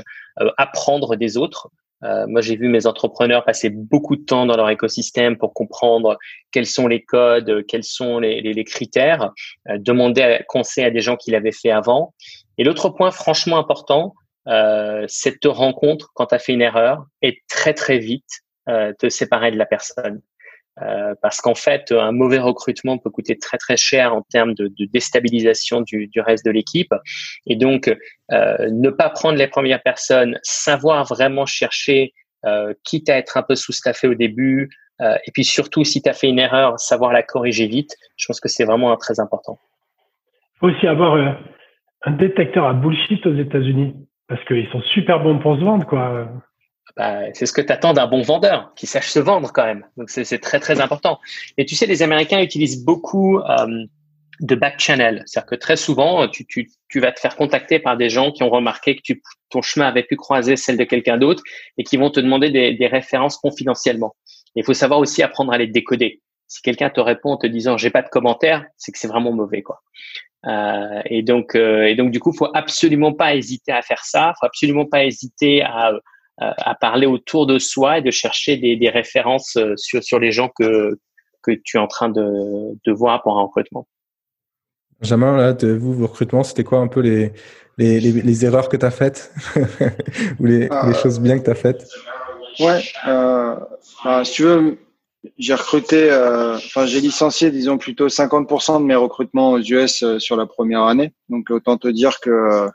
[0.57, 1.69] apprendre des autres.
[2.01, 6.17] Moi, j'ai vu mes entrepreneurs passer beaucoup de temps dans leur écosystème pour comprendre
[6.53, 9.33] quels sont les codes, quels sont les, les, critères,
[9.67, 12.15] demander conseil à des gens qui l'avaient fait avant.
[12.57, 14.15] Et l'autre point franchement important,
[14.49, 17.99] euh, c'est de te rendre compte quand tu as fait une erreur et très très
[17.99, 20.21] vite euh, te séparer de la personne.
[20.83, 24.67] Euh, parce qu'en fait, un mauvais recrutement peut coûter très très cher en termes de,
[24.67, 26.93] de déstabilisation du, du, reste de l'équipe.
[27.47, 27.95] Et donc,
[28.33, 32.13] euh, ne pas prendre les premières personnes, savoir vraiment chercher,
[32.45, 34.71] euh, quitte à être un peu sous-staffé au début,
[35.01, 37.97] et puis surtout, si tu as fait une erreur, savoir la corriger vite.
[38.17, 39.59] Je pense que c'est vraiment très important.
[40.55, 41.37] Il faut aussi avoir
[42.05, 43.93] un détecteur à bullshit aux États-Unis,
[44.29, 46.29] parce qu'ils sont super bons pour se vendre, quoi.
[46.97, 49.85] Bah, c'est ce que tu attends d'un bon vendeur, qui sache se vendre quand même.
[49.97, 51.19] Donc c'est très très important.
[51.59, 53.85] Et tu sais, les Américains utilisent beaucoup euh,
[54.41, 57.97] de back channel, c'est-à-dire que très souvent, tu, tu, tu, vas te faire contacter par
[57.97, 61.19] des gens qui ont remarqué que tu, ton chemin avait pu croiser celle de quelqu'un
[61.19, 61.43] d'autre
[61.79, 64.15] et qui vont te demander des, des références confidentiellement.
[64.55, 66.23] Il faut savoir aussi apprendre à les décoder.
[66.47, 69.33] Si quelqu'un te répond en te disant j'ai pas de commentaire, c'est que c'est vraiment
[69.33, 69.83] mauvais quoi.
[70.47, 74.35] Euh, et donc euh, et donc du coup, faut absolument pas hésiter à faire ça.
[74.39, 75.93] Faut absolument pas hésiter à
[76.43, 80.19] euh, à parler autour de soi et de chercher des, des références euh, sur, sur
[80.19, 80.99] les gens que,
[81.45, 83.87] que tu es en train de, de voir pour un recrutement.
[85.01, 87.33] Benjamin, là, de vous, vos recrutements, c'était quoi un peu les,
[87.79, 89.33] les, les, les erreurs que tu as faites
[90.41, 91.89] ou les, euh, les, choses bien que tu as faites?
[92.59, 93.55] Ouais, euh,
[94.05, 94.79] bah, si tu veux,
[95.39, 100.37] j'ai recruté, enfin euh, j'ai licencié, disons plutôt 50% de mes recrutements aux US sur
[100.37, 101.15] la première année.
[101.29, 102.69] Donc autant te dire que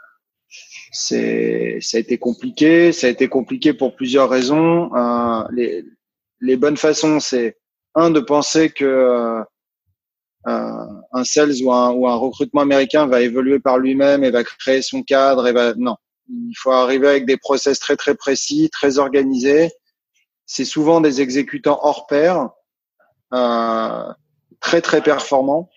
[0.91, 2.91] c'est ça a été compliqué.
[2.91, 4.95] Ça a été compliqué pour plusieurs raisons.
[4.95, 5.85] Euh, les,
[6.41, 7.57] les bonnes façons, c'est
[7.95, 9.43] un de penser que euh,
[10.47, 14.81] un sales ou un, ou un recrutement américain va évoluer par lui-même et va créer
[14.81, 15.95] son cadre et va non.
[16.29, 19.71] Il faut arriver avec des process très très précis, très organisés.
[20.51, 22.49] C'est souvent des exécutants hors pair,
[23.35, 24.11] euh,
[24.59, 25.69] très très performants.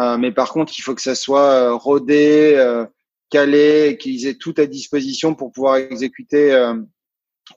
[0.00, 2.84] Euh, mais par contre, il faut que ça soit euh, rodé, euh,
[3.30, 6.74] calés, qu'ils aient tout à disposition pour pouvoir exécuter euh,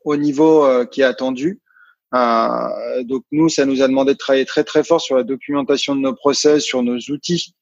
[0.06, 1.60] au niveau euh, qui est attendu.
[2.12, 6.02] Donc nous, ça nous a demandé de travailler très très fort sur la documentation de
[6.02, 7.56] nos process, sur nos outils,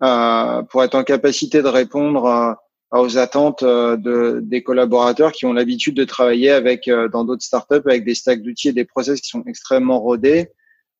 [0.00, 2.56] pour être en capacité de répondre
[3.00, 8.04] aux attentes de, des collaborateurs qui ont l'habitude de travailler avec dans d'autres startups avec
[8.04, 10.50] des stacks d'outils et des process qui sont extrêmement rodés.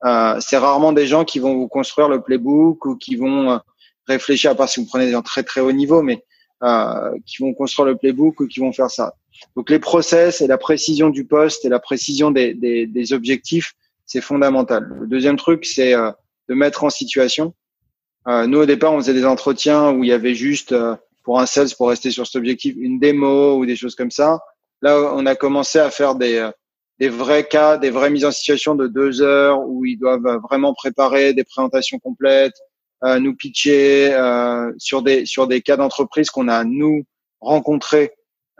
[0.04, 3.60] Euh, c'est rarement des gens qui vont vous construire le playbook ou qui vont
[4.06, 6.24] réfléchir, à part si vous prenez des gens très très haut niveau, mais
[6.62, 9.14] euh, qui vont construire le playbook ou qui vont faire ça.
[9.56, 13.74] Donc les process et la précision du poste et la précision des, des, des objectifs,
[14.06, 14.96] c'est fondamental.
[15.00, 16.10] Le deuxième truc, c'est euh,
[16.48, 17.54] de mettre en situation.
[18.28, 21.40] Euh, nous, au départ, on faisait des entretiens où il y avait juste, euh, pour
[21.40, 24.40] un sales, pour rester sur cet objectif, une démo ou des choses comme ça.
[24.82, 26.50] Là, on a commencé à faire des, euh,
[26.98, 30.74] des vrais cas, des vraies mises en situation de deux heures où ils doivent vraiment
[30.74, 32.54] préparer des présentations complètes,
[33.04, 37.04] euh, nous pitcher euh, sur des sur des cas d'entreprise qu'on a nous
[37.40, 38.12] rencontrés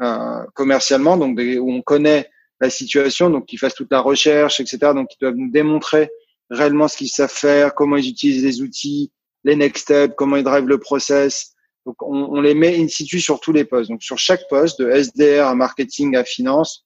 [0.03, 2.29] euh, commercialement, donc où on connaît
[2.61, 4.79] la situation, donc qu'ils fassent toute la recherche, etc.
[4.95, 6.11] Donc ils doivent nous démontrer
[6.51, 9.13] réellement ce qu'ils savent faire, comment ils utilisent les outils,
[9.45, 11.54] les next steps, comment ils drivent le process.
[12.01, 13.91] On, les met in situ sur tous les postes.
[13.91, 16.85] Donc sur chaque poste, de SDR à marketing à finance,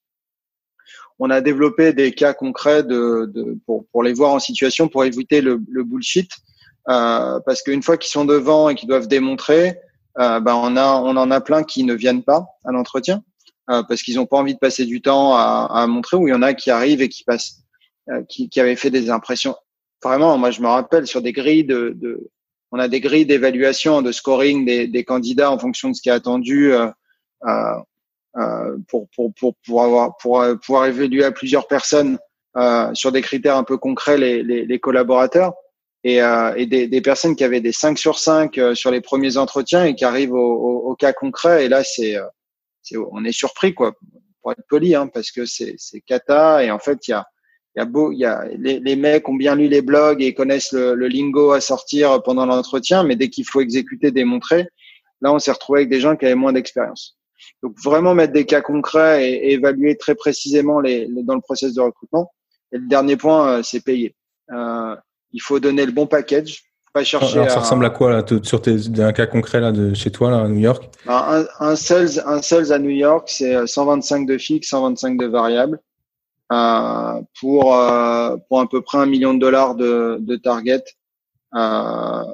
[1.18, 5.56] on a développé des cas concrets de, pour, les voir en situation pour éviter le,
[5.56, 6.30] bullshit
[6.88, 9.78] euh, parce qu'une fois qu'ils sont devant et qu'ils doivent démontrer,
[10.18, 13.22] euh, ben on, en a plein qui ne viennent pas à l'entretien
[13.70, 16.34] euh, parce qu'ils n'ont pas envie de passer du temps à, montrer, ou il y
[16.34, 17.62] en a qui arrivent et qui passent,
[18.28, 19.56] qui, qui avaient fait des impressions.
[20.02, 22.30] Vraiment, moi je me rappelle sur des grilles de
[22.72, 26.08] on a des grilles d'évaluation, de scoring des, des, candidats en fonction de ce qui
[26.08, 26.88] est attendu euh,
[27.46, 32.18] euh, pour, pour, pour, pour, avoir, pour pouvoir évaluer à plusieurs personnes
[32.56, 35.54] euh, sur des critères un peu concrets les, les, les collaborateurs
[36.04, 39.00] et, euh, et des, des, personnes qui avaient des 5 sur 5 euh, sur les
[39.00, 41.64] premiers entretiens et qui arrivent au, au, au cas concret.
[41.64, 43.92] Et là, c'est, euh, on est surpris, quoi,
[44.40, 46.64] pour être poli, hein, parce que c'est, cata.
[46.64, 47.26] Et en fait, il y a,
[47.78, 50.34] y a beau, il y a les, les, mecs ont bien lu les blogs et
[50.34, 54.66] connaissent le, le lingo à sortir pendant l'entretien, mais dès qu'il faut exécuter, démontrer,
[55.20, 57.16] là, on s'est retrouvé avec des gens qui avaient moins d'expérience.
[57.62, 61.40] Donc, vraiment mettre des cas concrets et, et évaluer très précisément les, les, dans le
[61.40, 62.32] process de recrutement.
[62.72, 64.14] Et le dernier point, c'est payer.
[64.52, 64.96] Euh,
[65.32, 66.62] il faut donner le bon package.
[66.94, 69.92] Pas chercher Alors, ça ressemble à quoi là, sur tes, un cas concret là, de
[69.92, 70.88] chez toi là, à New York?
[71.06, 75.80] Un, un, sales, un sales à New York, c'est 125 de fixe, 125 de variable
[76.52, 80.84] euh, pour euh, pour à peu près un million de dollars de, de target.
[81.54, 82.24] Euh,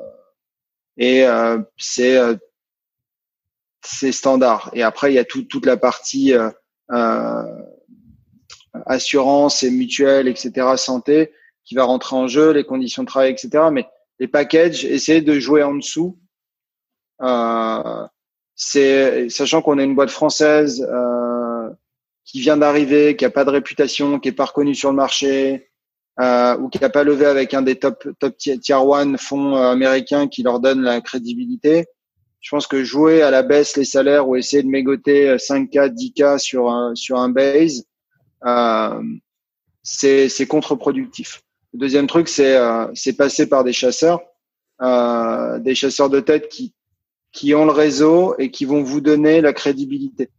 [0.97, 2.19] et euh, c'est
[3.83, 4.71] c'est standard.
[4.73, 6.33] Et après, il y a tout, toute la partie
[8.87, 11.33] assurance et mutuelle, etc., santé,
[11.65, 13.65] qui va rentrer en jeu, les conditions de travail, etc.
[13.73, 13.87] Mais
[14.19, 16.19] les packages, essayer de jouer en dessous.
[17.23, 18.07] Euh,
[18.55, 21.14] c'est sachant qu'on est une boîte française euh,
[22.25, 25.69] qui vient d'arriver, qui a pas de réputation, qui est pas reconnue sur le marché,
[26.21, 29.71] euh, ou qui n'a pas levé avec un des top top tier one fonds euh,
[29.71, 31.87] américains qui leur donne la crédibilité.
[32.41, 36.39] Je pense que jouer à la baisse les salaires ou essayer de mégoter 5K, 10K
[36.39, 37.85] sur un, sur un base,
[38.47, 39.03] euh,
[39.83, 41.43] c'est contre-productif.
[41.73, 44.21] Le deuxième truc, c'est euh, passer par des chasseurs,
[44.83, 46.75] euh, des chasseurs de tête qui,
[47.33, 50.31] qui ont le réseau et qui vont vous donner la crédibilité.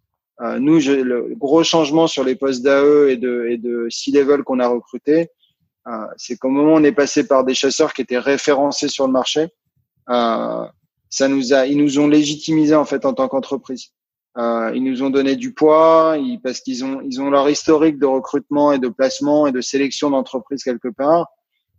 [0.42, 4.60] Euh, nous, le gros changement sur les postes d'AE et de, et de C-level qu'on
[4.60, 5.30] a recruté,
[5.88, 9.08] euh, c'est qu'au moment où on est passé par des chasseurs qui étaient référencés sur
[9.08, 9.48] le marché,
[10.10, 10.66] euh,
[11.10, 13.92] ça nous a, ils nous ont légitimisé en fait en tant qu'entreprise.
[14.38, 17.98] Euh, ils nous ont donné du poids ils, parce qu'ils ont, ils ont leur historique
[18.00, 21.28] de recrutement et de placement et de sélection d'entreprises quelque part,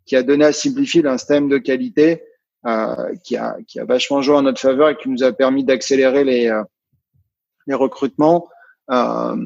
[0.07, 2.23] qui a donné à Simplified un système de qualité
[2.67, 5.65] euh, qui, a, qui a vachement joué en notre faveur et qui nous a permis
[5.65, 6.63] d'accélérer les, euh,
[7.67, 8.49] les recrutements.
[8.91, 9.37] Euh,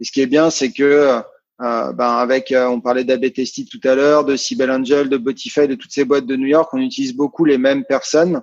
[0.00, 1.22] et ce qui est bien, c'est que
[1.62, 5.68] euh, ben avec, euh, on parlait d'AB tout à l'heure, de Cybelle Angel, de Botify,
[5.68, 8.42] de toutes ces boîtes de New York, on utilise beaucoup les mêmes personnes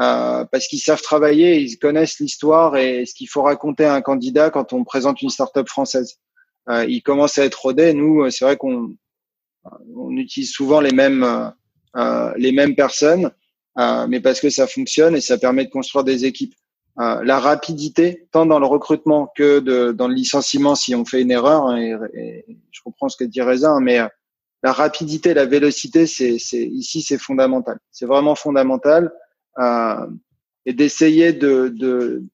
[0.00, 4.00] euh, parce qu'ils savent travailler, ils connaissent l'histoire et ce qu'il faut raconter à un
[4.00, 6.18] candidat quand on présente une startup française.
[6.70, 7.94] Euh, ils commencent à être rodés.
[7.94, 8.94] Nous, c'est vrai qu'on
[9.96, 11.52] on utilise souvent les mêmes
[11.96, 13.30] euh, les mêmes personnes,
[13.76, 16.54] mais parce que ça fonctionne et ça permet de construire des équipes.
[17.00, 21.22] Euh, la rapidité, tant dans le recrutement que de, dans le licenciement si on fait
[21.22, 21.66] une erreur.
[21.66, 24.08] Hein, et, je comprends ce que dit Reza, mais euh,
[24.62, 27.78] la rapidité, la vélocité, c'est, c'est ici c'est fondamental.
[27.92, 29.12] C'est vraiment fondamental.
[29.58, 30.06] Euh,
[30.66, 32.24] et d'essayer de, de,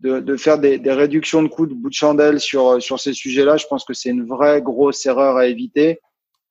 [0.00, 3.12] de, de faire des, des, réductions de coûts de bout de chandelle sur, sur ces
[3.12, 6.00] sujets-là, je pense que c'est une vraie grosse erreur à éviter.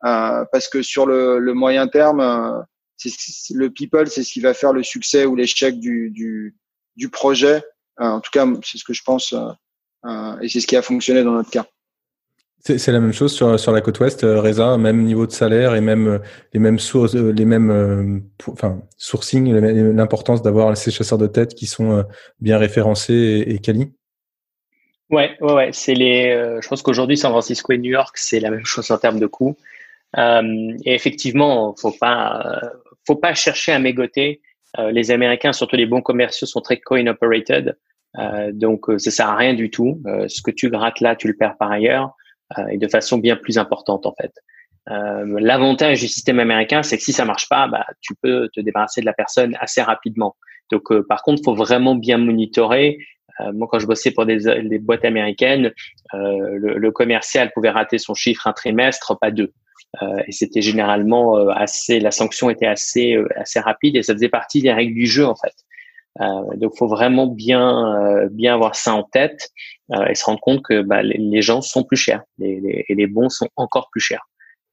[0.05, 2.61] Euh, parce que sur le, le moyen terme, euh,
[2.97, 6.55] c'est, le people, c'est ce qui va faire le succès ou l'échec du, du,
[6.95, 7.63] du projet.
[7.99, 9.49] Euh, en tout cas, c'est ce que je pense euh,
[10.05, 11.65] euh, et c'est ce qui a fonctionné dans notre cas.
[12.65, 15.81] C'est la même chose sur, sur la côte ouest, Reza, même niveau de salaire et
[15.81, 16.21] même
[16.53, 22.05] les mêmes sources, les mêmes, enfin, sourcing, l'importance d'avoir ces chasseurs de tête qui sont
[22.39, 23.91] bien référencés et, et quali.
[25.09, 25.69] Ouais, ouais, ouais.
[25.73, 26.57] C'est les.
[26.61, 29.27] je pense qu'aujourd'hui, San Francisco et New York, c'est la même chose en termes de
[29.27, 29.57] coûts.
[30.15, 32.61] et effectivement, faut pas,
[33.05, 34.52] faut pas chercher à mégoter euh,
[34.91, 37.75] les Américains, surtout les bons commerciaux, sont très coin operated.
[38.19, 40.01] Euh, donc, euh, ça sert à rien du tout.
[40.27, 42.11] ce que tu grattes là, tu le perds par ailleurs
[42.69, 44.31] et de façon bien plus importante en fait.
[44.91, 48.59] Euh, L'avantage du système américain, c'est que si ça marche pas, bah, tu peux te
[48.59, 50.35] débarrasser de la personne assez rapidement.
[50.71, 52.99] Donc, par contre, faut vraiment bien monitorer.
[53.53, 55.71] moi, quand je bossais pour des, des boîtes américaines,
[56.13, 59.51] le, le, commercial pouvait rater son chiffre un trimestre, pas deux.
[60.01, 64.13] Euh, et c'était généralement euh, assez, la sanction était assez euh, assez rapide et ça
[64.13, 65.53] faisait partie des règles du jeu en fait.
[66.21, 69.49] Euh, donc, faut vraiment bien bien avoir ça en tête
[69.91, 72.95] euh, et se rendre compte que bah, les, gens sont plus chers les, les, et
[72.95, 74.27] les bons sont encore plus chers.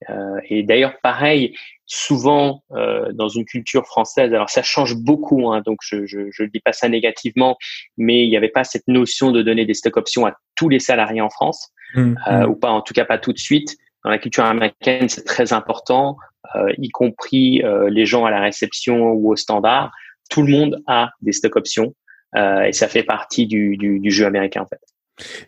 [0.08, 1.54] Euh, et d'ailleurs, pareil,
[1.84, 6.60] souvent dans une culture française, alors ça change beaucoup, hein, donc je je je dis
[6.60, 7.58] pas ça négativement,
[7.98, 10.78] mais il n'y avait pas cette notion de donner des stock options à tous les
[10.78, 12.44] salariés en France, mmh, mmh.
[12.48, 15.52] ou pas en tout cas pas tout de suite dans la culture américaine, c'est très
[15.52, 16.16] important,
[16.54, 19.92] euh, y compris euh, les gens à la réception ou au standard.
[20.30, 21.94] Tout le monde a des stock options
[22.36, 24.80] euh, et ça fait partie du, du, du, jeu américain en fait.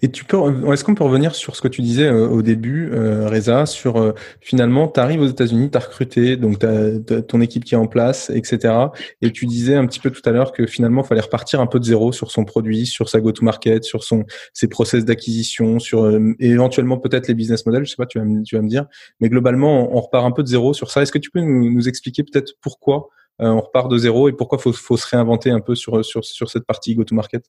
[0.02, 0.36] Et tu peux,
[0.72, 3.96] est-ce qu'on peut revenir sur ce que tu disais euh, au début, euh, Reza, sur
[3.96, 7.74] euh, finalement, tu arrives aux États-Unis, tu as recruté, donc tu as, ton équipe qui
[7.74, 8.74] est en place, etc.
[9.20, 11.66] Et tu disais un petit peu tout à l'heure que finalement, il fallait repartir un
[11.66, 16.98] peu de zéro sur son produit, sur sa go-to-market, sur ses process d'acquisition, sur éventuellement
[16.98, 18.86] peut-être les business models, je sais pas, tu vas, me, dire.
[19.20, 21.02] Mais globalement, on, repart un peu de zéro sur ça.
[21.02, 23.08] Est-ce que tu peux nous, expliquer peut-être pourquoi
[23.38, 26.94] on repart de zéro et pourquoi faut, faut se réinventer un peu sur cette partie
[26.94, 27.44] go-to-market?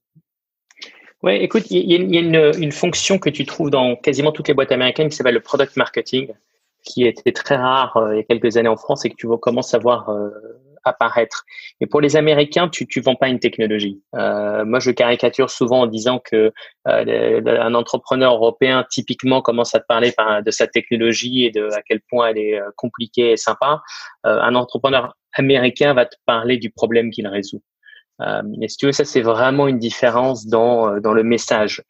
[1.24, 4.54] Ouais, écoute, il y, a, une, une, fonction que tu trouves dans quasiment toutes les
[4.54, 6.34] boîtes américaines qui s'appelle le product marketing,
[6.84, 9.28] qui était très rare euh, il y a quelques années en France et que tu
[9.38, 10.30] commences à voir euh,
[10.84, 11.46] apparaître.
[11.80, 14.02] Et pour les Américains, tu tu vends pas une technologie.
[14.16, 16.52] Euh, moi, je caricature souvent en disant que
[16.90, 20.12] euh, un entrepreneur européen typiquement commence à te parler
[20.46, 23.82] de sa technologie et de à quel point elle est compliquée et sympa.
[24.26, 27.62] un entrepreneur américain va te parler du problème qu'il résout.
[28.22, 31.82] Euh, et si tu veux, ça c'est vraiment une différence dans euh, dans le message.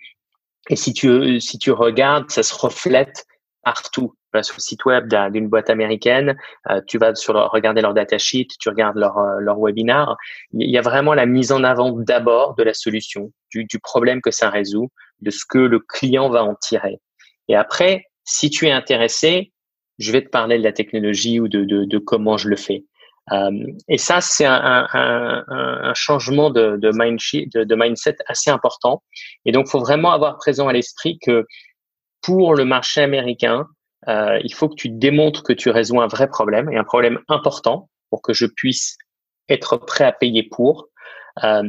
[0.70, 3.26] Et si tu si tu regardes, ça se reflète
[3.64, 4.14] partout.
[4.42, 6.36] Sur le site web d'une boîte américaine,
[6.72, 10.18] euh, tu vas sur regarder leur datasheet, tu regardes leur leur webinar.
[10.54, 14.22] Il y a vraiment la mise en avant d'abord de la solution, du, du problème
[14.22, 14.90] que ça résout,
[15.22, 17.00] de ce que le client va en tirer.
[17.48, 19.52] Et après, Si tu es intéressé,
[20.00, 22.86] je vais te parler de la technologie ou de, de, de comment je le fais.
[23.32, 23.52] Euh,
[23.88, 29.02] et ça, c'est un, un, un, changement de, de, mindset assez important.
[29.46, 31.46] Et donc, faut vraiment avoir présent à l'esprit que
[32.22, 33.68] pour le marché américain,
[34.08, 37.20] euh, il faut que tu démontres que tu résous un vrai problème et un problème
[37.30, 38.98] important pour que je puisse
[39.50, 40.90] être prêt à payer pour.
[41.44, 41.64] Euh,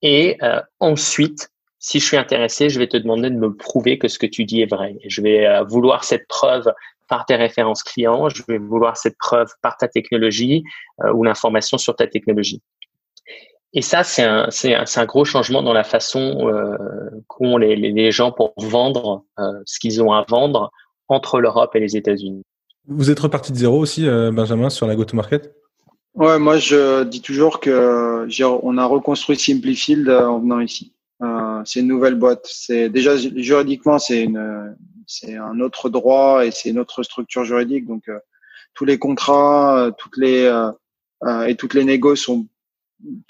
[0.00, 0.38] et
[0.80, 1.48] ensuite,
[1.78, 4.44] si je suis intéressé, je vais te demander de me prouver que ce que tu
[4.44, 4.96] dis est vrai.
[5.06, 6.70] je vais vouloir cette preuve
[7.08, 10.64] par tes références clients, je vais vouloir cette preuve par ta technologie
[11.02, 12.62] euh, ou l'information sur ta technologie.
[13.74, 16.76] Et ça, c'est un, c'est un, un, gros changement dans la façon euh,
[17.26, 20.70] qu'ont les, les, gens pour vendre euh, ce qu'ils ont à vendre
[21.08, 22.44] entre l'Europe et les États-Unis.
[22.86, 25.52] Vous êtes reparti de zéro aussi, euh, Benjamin, sur la go-to-market?
[26.14, 28.28] Ouais, moi je dis toujours que
[28.62, 30.93] on a reconstruit Simplifield en venant ici.
[31.64, 32.46] Euh, c'est une nouvelle boîte.
[32.50, 37.86] C'est déjà juridiquement c'est une c'est un autre droit et c'est une autre structure juridique.
[37.86, 38.18] Donc euh,
[38.74, 42.46] tous les contrats, euh, toutes les euh, et toutes les négociations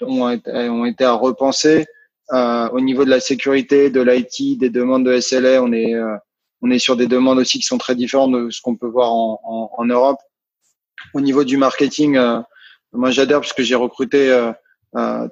[0.01, 1.85] ont, ont, été à repenser.
[2.31, 5.93] au niveau de la sécurité, de l'IT, des demandes de SLA, on est
[6.61, 9.13] on est sur des demandes aussi qui sont très différentes de ce qu'on peut voir
[9.13, 10.19] en, en, en, Europe.
[11.13, 12.17] Au niveau du marketing,
[12.91, 14.51] moi j'adhère parce que j'ai recruté euh,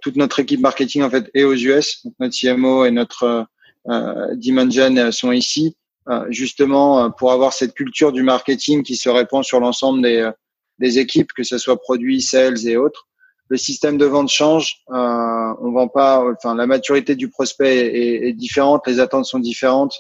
[0.02, 2.06] toute notre équipe marketing en fait est aux US.
[2.20, 3.48] notre CMO et notre
[3.90, 5.76] euh, Dimension sont ici.
[6.10, 10.18] Euh, justement euh, pour avoir cette culture du marketing qui se répand sur l'ensemble des,
[10.18, 10.32] euh,
[10.80, 13.08] des équipes, que ce soit produits, sales et autres.
[13.48, 14.82] Le système de vente change.
[14.90, 16.22] Euh, on vend pas.
[16.30, 19.96] Enfin, la maturité du prospect est, est différente, les attentes sont différentes.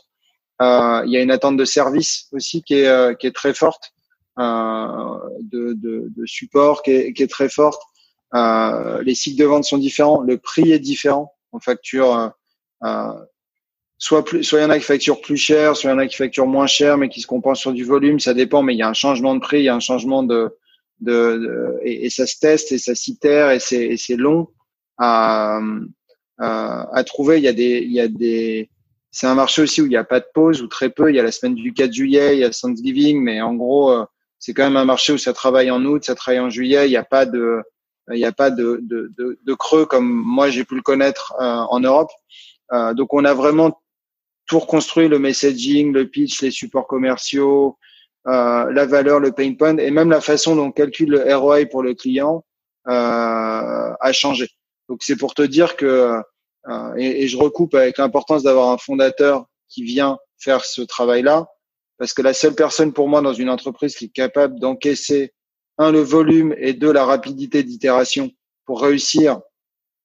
[0.59, 3.93] il y a une attente de service aussi qui est, qui est très forte,
[4.38, 7.82] de, de, de, support qui est, qui est très forte.
[8.34, 11.34] Les cycles de vente sont différents, le prix est différent.
[11.51, 12.34] On facture
[14.03, 15.99] soit plus, soit il y en a qui facturent plus cher, soit il y en
[15.99, 18.19] a qui facturent moins cher, mais qui se compensent sur du volume.
[18.19, 20.23] Ça dépend, mais il y a un changement de prix, il y a un changement
[20.23, 20.57] de,
[20.99, 24.49] de, et, ça se teste et ça s'itère et c'est, long
[24.97, 25.59] à,
[26.38, 27.38] à, à, trouver.
[27.38, 28.69] Il y a des, il y a des,
[29.11, 31.09] c'est un marché aussi où il n'y a pas de pause ou très peu.
[31.09, 33.91] Il y a la semaine du 4 juillet, il y a Thanksgiving, mais en gros,
[33.91, 34.05] euh,
[34.38, 36.88] c'est quand même un marché où ça travaille en août, ça travaille en juillet.
[36.88, 37.61] Il n'y a pas de,
[38.12, 41.34] il n'y a pas de, de, de, de, creux comme moi j'ai pu le connaître
[41.39, 42.12] euh, en Europe.
[42.74, 43.82] Euh, donc on a vraiment
[44.47, 47.78] tout reconstruire le messaging, le pitch, les supports commerciaux,
[48.28, 51.66] euh, la valeur, le pain point et même la façon dont on calcule le ROI
[51.66, 52.45] pour le client
[52.88, 52.91] euh,
[53.99, 54.49] a changé.
[54.89, 56.22] Donc c'est pour te dire que
[56.70, 61.47] euh, et, je recoupe avec l'importance d'avoir un fondateur qui vient faire ce travail-là,
[61.97, 65.34] parce que la seule personne pour moi dans une entreprise qui est capable d'encaisser
[65.84, 68.31] un le volume et deux la rapidité d'itération
[68.65, 69.39] pour réussir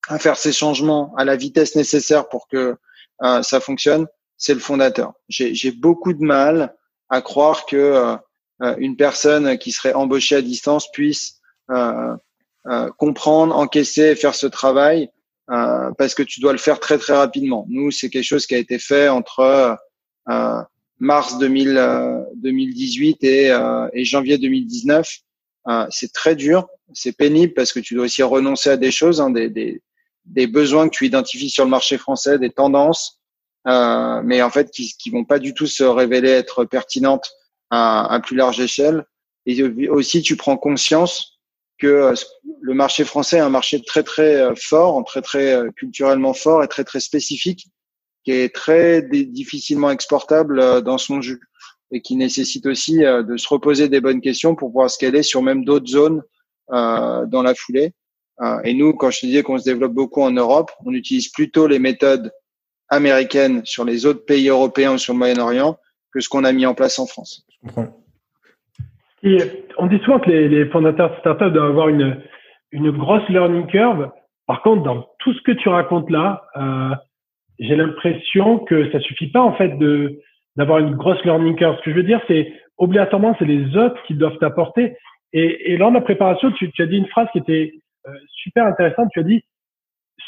[0.08, 2.76] à faire ces changements à la vitesse nécessaire pour que
[3.22, 4.06] euh, ça fonctionne,
[4.36, 5.12] c'est le fondateur.
[5.28, 6.74] J'ai beaucoup de mal
[7.10, 8.16] à croire que euh,
[8.62, 12.16] euh, une personne qui serait embauchée à distance puisse euh,
[12.66, 15.10] euh comprendre, encaisser et faire ce travail
[15.50, 17.66] euh, parce que tu dois le faire très très rapidement.
[17.68, 19.78] Nous, c'est quelque chose qui a été fait entre
[21.00, 23.56] mars 2000, 2018 et,
[23.92, 25.08] et, janvier 2019.
[25.90, 29.30] C'est très dur, c'est pénible parce que tu dois aussi renoncer à des choses, hein,
[29.30, 29.82] des, des,
[30.24, 33.20] des besoins que tu identifies sur le marché français, des tendances,
[33.66, 37.30] euh, mais en fait qui, qui vont pas du tout se révéler être pertinentes
[37.70, 39.04] à, à plus large échelle.
[39.46, 41.38] Et aussi, tu prends conscience
[41.78, 42.14] que euh,
[42.60, 46.68] le marché français est un marché très très euh, fort, très très culturellement fort et
[46.68, 47.66] très très spécifique,
[48.24, 51.40] qui est très difficilement exportable dans son jus
[51.90, 55.64] et qui nécessite aussi de se reposer des bonnes questions pour pouvoir scaler sur même
[55.64, 56.22] d'autres zones
[56.72, 57.92] euh, dans la foulée.
[58.64, 61.66] et nous, quand je te disais qu'on se développe beaucoup en Europe, on utilise plutôt
[61.66, 62.30] les méthodes
[62.88, 65.76] américaine sur les autres pays européens ou sur le Moyen-Orient
[66.12, 67.46] que ce qu'on a mis en place en France.
[67.50, 67.88] Je comprends.
[69.78, 72.22] on dit souvent que les, fondateurs de startups doivent avoir une,
[72.72, 74.10] une grosse learning curve.
[74.46, 76.94] Par contre, dans tout ce que tu racontes là, euh,
[77.58, 80.20] j'ai l'impression que ça suffit pas en fait de
[80.56, 81.76] d'avoir une grosse learning curve.
[81.78, 84.96] Ce que je veux dire, c'est obligatoirement c'est les autres qui doivent t'apporter.
[85.32, 87.74] Et, et lors de la préparation, tu, tu as dit une phrase qui était
[88.06, 89.08] euh, super intéressante.
[89.12, 89.42] Tu as dit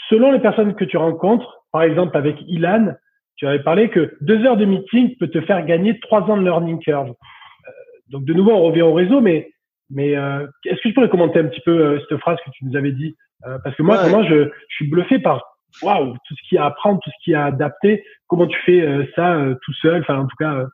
[0.08, 2.94] selon les personnes que tu rencontres, par exemple, avec Ilan,
[3.36, 6.42] tu avais parlé que deux heures de meeting peut te faire gagner trois ans de
[6.42, 7.08] learning curve.
[7.08, 7.72] Euh,
[8.10, 9.50] donc, de nouveau, on revient au réseau, mais,
[9.88, 12.64] mais euh, est-ce que tu pourrais commenter un petit peu euh, cette phrase que tu
[12.64, 13.16] nous avais dit?
[13.64, 15.49] Parce que moi, vraiment, je, je suis bluffé par
[15.82, 18.04] waouh, tout ce qu'il y a à apprendre, tout ce qu'il y a à adapter.
[18.26, 18.82] Comment tu fais
[19.16, 20.64] ça tout seul Enfin, en tout cas,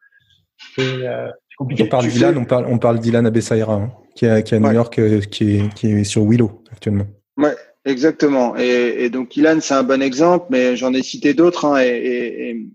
[0.76, 1.84] c'est compliqué.
[1.84, 4.60] On parle d'Ilan, on parle, on parle d'Ilan Abessaïra, hein, qui est, qui est à
[4.60, 4.94] New York,
[5.30, 7.06] qui est, qui est sur Willow actuellement.
[7.36, 7.54] Ouais,
[7.86, 8.56] Exactement.
[8.58, 11.64] Et, et donc Ilan, c'est un bon exemple, mais j'en ai cité d'autres.
[11.64, 12.66] Hein, et, et,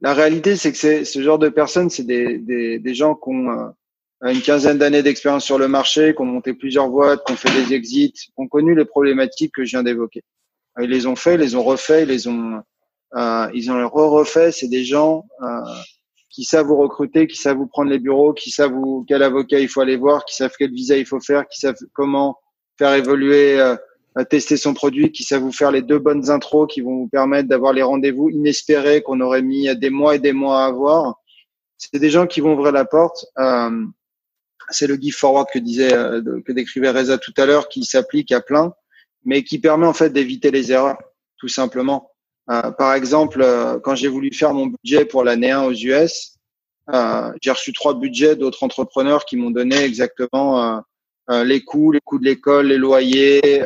[0.00, 3.28] la réalité, c'est que c'est ce genre de personnes, c'est des, des, des, gens qui
[3.28, 7.34] ont euh, une quinzaine d'années d'expérience sur le marché, qui ont monté plusieurs boîtes, qui
[7.34, 10.24] ont fait des exits, qui ont connu les problématiques que je viens d'évoquer.
[10.80, 12.62] Ils les ont fait, ils les ont refait, ils les ont,
[13.14, 14.52] euh, ils ont refait.
[14.52, 15.46] C'est des gens euh,
[16.30, 19.60] qui savent vous recruter, qui savent vous prendre les bureaux, qui savent vous, quel avocat
[19.60, 22.38] il faut aller voir, qui savent quel visa il faut faire, qui savent comment
[22.78, 23.76] faire évoluer, euh,
[24.30, 27.48] tester son produit, qui savent vous faire les deux bonnes intros qui vont vous permettre
[27.48, 31.20] d'avoir les rendez-vous inespérés qu'on aurait mis des mois et des mois à avoir.
[31.76, 33.26] C'est des gens qui vont ouvrir la porte.
[33.38, 33.84] Euh,
[34.70, 38.32] c'est le give forward que disait, euh, que décrivait Reza tout à l'heure, qui s'applique
[38.32, 38.72] à plein,
[39.24, 40.98] mais qui permet en fait d'éviter les erreurs,
[41.38, 42.10] tout simplement.
[42.50, 46.36] Euh, par exemple, euh, quand j'ai voulu faire mon budget pour l'année 1 aux US,
[46.92, 50.82] euh, j'ai reçu trois budgets d'autres entrepreneurs qui m'ont donné exactement
[51.28, 53.62] les coûts, les coûts de l'école, les loyers,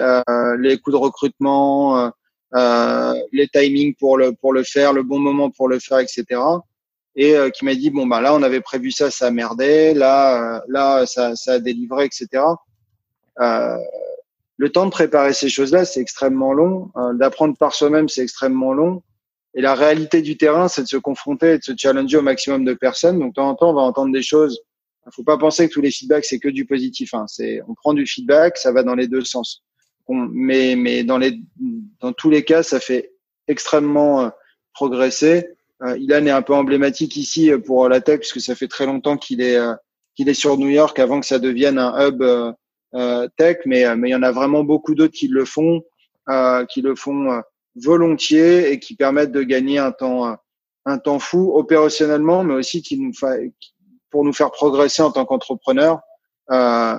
[0.58, 2.12] les coûts de recrutement,
[2.52, 6.24] les timings pour le pour le faire, le bon moment pour le faire, etc.
[7.16, 10.62] Et qui m'a dit bon bah là on avait prévu ça, ça a merdé, là
[10.68, 12.42] là ça ça a délivré, etc
[14.58, 16.90] le temps de préparer ces choses-là, c'est extrêmement long.
[16.96, 19.02] Euh, d'apprendre par soi-même, c'est extrêmement long.
[19.54, 22.64] Et la réalité du terrain, c'est de se confronter et de se challenger au maximum
[22.64, 23.18] de personnes.
[23.18, 24.60] Donc, de temps en temps, on va entendre des choses.
[25.06, 27.14] Il faut pas penser que tous les feedbacks, c'est que du positif.
[27.14, 27.26] Hein.
[27.28, 29.62] C'est, on prend du feedback, ça va dans les deux sens.
[30.08, 31.38] mais, mais dans les,
[32.00, 33.12] dans tous les cas, ça fait
[33.48, 34.28] extrêmement euh,
[34.72, 35.48] progresser.
[35.82, 39.18] Euh, Ilan est un peu emblématique ici pour la tech puisque ça fait très longtemps
[39.18, 39.58] qu'il est,
[40.14, 42.22] qu'il est sur New York avant que ça devienne un hub
[43.36, 45.82] tech, mais euh, mais il y en a vraiment beaucoup d'autres qui le font,
[46.28, 47.42] euh, qui le font
[47.76, 50.36] volontiers et qui permettent de gagner un temps
[50.88, 53.32] un temps fou opérationnellement, mais aussi qui nous fa...
[54.10, 56.00] pour nous faire progresser en tant qu'entrepreneur.
[56.50, 56.96] Euh,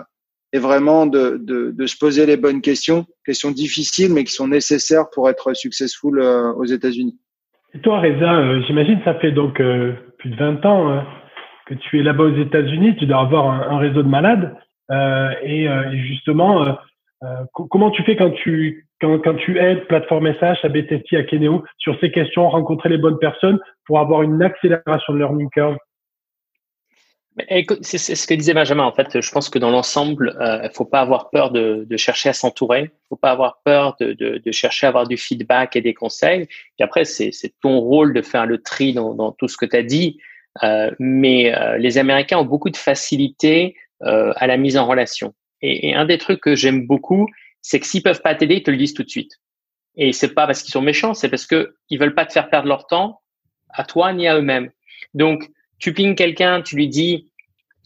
[0.54, 4.48] et vraiment de, de, de, se poser les bonnes questions, questions difficiles mais qui sont
[4.48, 7.18] nécessaires pour être successful aux États-Unis.
[7.74, 11.06] Et toi, Reza, j'imagine ça fait donc plus de 20 ans hein,
[11.66, 14.56] que tu es là-bas aux États-Unis, tu dois avoir un réseau de malades.
[14.92, 16.78] Euh, et, euh, et, justement,
[17.24, 21.24] euh, comment tu fais quand tu quand, quand tu aides Plateforme SH à BTT, à
[21.24, 25.78] Keneo sur ces questions, rencontrer les bonnes personnes pour avoir une accélération de learning curve?
[27.82, 28.84] C'est ce que disait Benjamin.
[28.84, 31.98] En fait, je pense que dans l'ensemble, il euh, faut pas avoir peur de, de
[31.98, 32.90] chercher à s'entourer.
[33.10, 36.48] faut pas avoir peur de, de, de, chercher à avoir du feedback et des conseils.
[36.80, 37.32] Et après, c'est
[37.62, 40.20] ton rôle de faire le tri dans, dans tout ce que tu as dit.
[40.64, 45.34] Euh, mais euh, les Américains ont beaucoup de facilité euh, à la mise en relation.
[45.62, 47.28] Et, et un des trucs que j'aime beaucoup,
[47.62, 49.34] c'est que s'ils peuvent pas t'aider, ils te le disent tout de suite.
[49.96, 52.50] Et c'est pas parce qu'ils sont méchants, c'est parce que ils veulent pas te faire
[52.50, 53.22] perdre leur temps
[53.70, 54.70] à toi ni à eux-mêmes.
[55.14, 57.32] Donc, tu pings quelqu'un, tu lui dis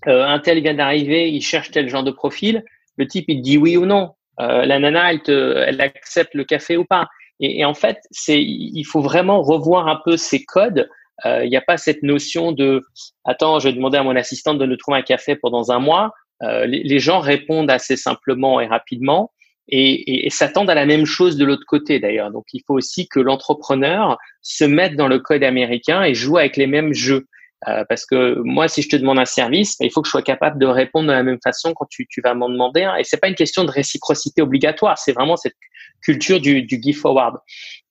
[0.08, 2.64] euh, un tel vient d'arriver, il cherche tel genre de profil.
[2.98, 4.16] Le type, il te dit oui ou non.
[4.40, 7.08] Euh, la nana, elle, te, elle accepte le café ou pas.
[7.40, 10.90] Et, et en fait, c'est, il faut vraiment revoir un peu ces codes
[11.26, 12.82] euh, il n'y a pas cette notion de
[13.26, 16.14] attends, je vais demander à mon assistante de nous trouver un café pendant un mois.
[16.44, 19.32] Euh, les, gens répondent assez simplement et rapidement
[19.70, 22.32] et, et, et s'attendent à la même chose de l'autre côté d'ailleurs.
[22.32, 26.58] Donc il faut aussi que l'entrepreneur se mette dans le code américain et joue avec
[26.58, 27.28] les mêmes jeux.
[27.68, 30.24] Euh, parce que moi, si je te demande un service, il faut que je sois
[30.24, 32.84] capable de répondre de la même façon quand tu, tu vas m'en demander.
[32.84, 32.96] Hein.
[32.96, 35.56] Et c'est pas une question de réciprocité obligatoire, c'est vraiment cette
[36.02, 37.38] culture du, du give forward.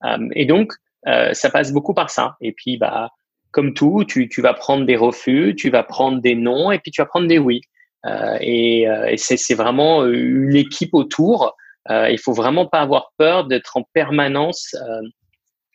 [0.03, 0.73] Euh, et donc,
[1.07, 2.35] euh, ça passe beaucoup par ça.
[2.41, 3.09] Et puis, bah,
[3.51, 6.91] comme tout, tu, tu, vas prendre des refus, tu vas prendre des non et puis
[6.91, 7.61] tu vas prendre des oui.
[8.05, 11.55] Euh, et, euh, et c'est vraiment une équipe autour.
[11.89, 15.01] Euh, il faut vraiment pas avoir peur d'être en permanence euh,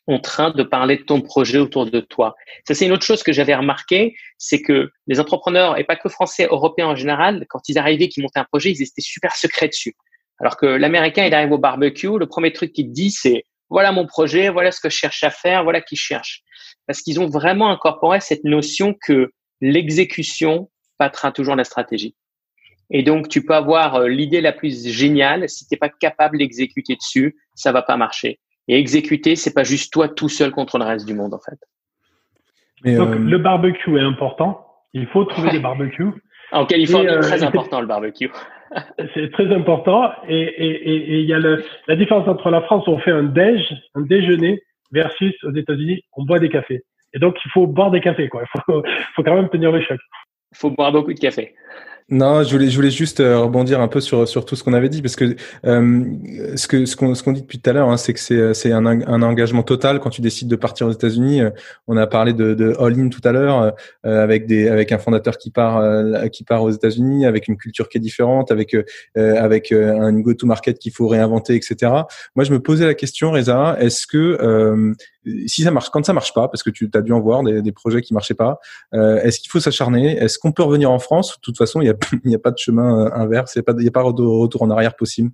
[0.06, 2.34] en train de parler de ton projet autour de toi.
[2.66, 6.08] Ça, c'est une autre chose que j'avais remarqué, c'est que les entrepreneurs, et pas que
[6.08, 9.68] français, européens en général, quand ils arrivaient, qu'ils montaient un projet, ils étaient super secrets
[9.68, 9.96] dessus.
[10.38, 14.06] Alors que l'américain, il arrive au barbecue, le premier truc qu'il dit, c'est voilà mon
[14.06, 16.44] projet, voilà ce que je cherche à faire, voilà qui cherche
[16.86, 22.14] parce qu'ils ont vraiment incorporé cette notion que l'exécution battra toujours la stratégie.
[22.90, 26.38] Et donc, tu peux avoir euh, l'idée la plus géniale, si tu n'es pas capable
[26.38, 28.38] d'exécuter dessus, ça va pas marcher.
[28.68, 31.58] Et exécuter, c'est pas juste toi tout seul contre le reste du monde, en fait.
[32.96, 34.64] donc, euh, le barbecue est important.
[34.92, 36.10] Il faut trouver des barbecues.
[36.52, 38.30] En Californie, c'est euh, très important le barbecue.
[39.14, 40.12] c'est très important.
[40.28, 43.60] Et il y a le, la différence entre la France, on fait un déj,
[43.96, 44.62] un déjeuner,
[44.92, 46.82] versus aux États-Unis, on boit des cafés.
[47.14, 48.42] Et donc, il faut boire des cafés, quoi.
[48.42, 48.82] Il faut,
[49.14, 49.98] faut quand même tenir le choc.
[50.52, 51.54] Il faut boire beaucoup de café.
[52.08, 54.74] Non, je voulais, je voulais juste euh, rebondir un peu sur sur tout ce qu'on
[54.74, 55.34] avait dit parce que
[55.64, 56.04] euh,
[56.54, 58.54] ce que ce qu'on ce qu'on dit depuis tout à l'heure, hein, c'est que c'est
[58.54, 61.40] c'est un, un engagement total quand tu décides de partir aux États-Unis.
[61.42, 61.50] Euh,
[61.88, 65.36] on a parlé de, de all in tout à l'heure avec des avec un fondateur
[65.36, 65.82] qui part
[66.30, 68.76] qui part aux États-Unis avec une culture qui est différente, avec
[69.16, 71.92] avec un go-to-market qu'il faut réinventer, etc.
[72.36, 74.94] Moi, je me posais la question, Reza, est-ce que
[75.46, 77.62] si ça marche, quand ça marche pas, parce que tu as dû en voir des,
[77.62, 78.58] des projets qui marchaient pas,
[78.92, 80.16] est-ce qu'il faut s'acharner?
[80.16, 81.36] Est-ce qu'on peut revenir en France?
[81.36, 83.88] De toute façon, il y a n'y a pas de chemin euh, inverse, il n'y
[83.88, 85.30] a, pas de retour en arrière possible.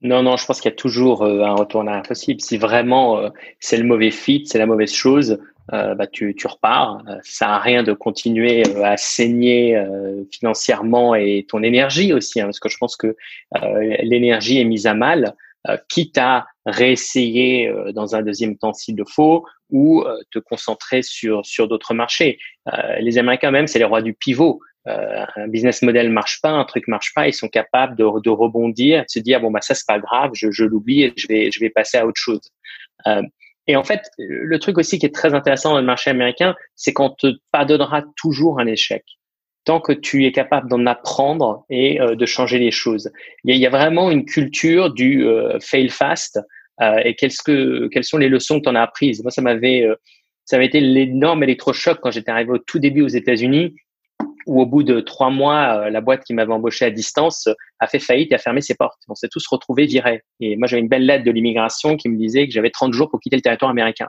[0.00, 2.40] Non, non, je pense qu'il y a toujours euh, un retour en arrière possible.
[2.40, 3.28] Si vraiment euh,
[3.60, 5.38] c'est le mauvais fit, c'est la mauvaise chose,
[5.70, 7.02] bah, tu, tu repars.
[7.22, 9.80] ça n'a rien de continuer à saigner
[10.30, 13.16] financièrement et ton énergie aussi, hein, parce que je pense que
[14.02, 15.34] l'énergie est mise à mal,
[15.88, 21.68] quitte à réessayer dans un deuxième temps s'il le faut, ou te concentrer sur sur
[21.68, 22.38] d'autres marchés.
[22.98, 24.60] les Américains même, c'est les rois du pivot.
[24.88, 28.30] Euh, un business model marche pas, un truc marche pas, ils sont capables de, de
[28.30, 31.28] rebondir, de se dire bon bah ça c'est pas grave, je, je l'oublie et je
[31.28, 32.40] vais je vais passer à autre chose.
[33.06, 33.22] Euh,
[33.68, 36.92] et en fait, le truc aussi qui est très intéressant dans le marché américain, c'est
[36.92, 39.04] qu'on te pardonnera toujours un échec
[39.64, 43.10] tant que tu es capable d'en apprendre et euh, de changer les choses.
[43.44, 46.40] Il y, y, a, vraiment une culture du euh, fail fast
[46.80, 49.22] euh, et quelles, que, quelles sont les leçons que tu en as apprises?
[49.22, 49.86] Moi, ça m'avait
[50.44, 53.76] ça avait été l'énorme électrochoc quand j'étais arrivé au tout début aux États-Unis
[54.46, 57.54] où au bout de trois mois, euh, la boîte qui m'avait embauché à distance euh,
[57.78, 59.00] a fait faillite et a fermé ses portes.
[59.08, 60.22] On s'est tous retrouvés virés.
[60.40, 63.10] Et moi, j'avais une belle lettre de l'immigration qui me disait que j'avais 30 jours
[63.10, 64.08] pour quitter le territoire américain.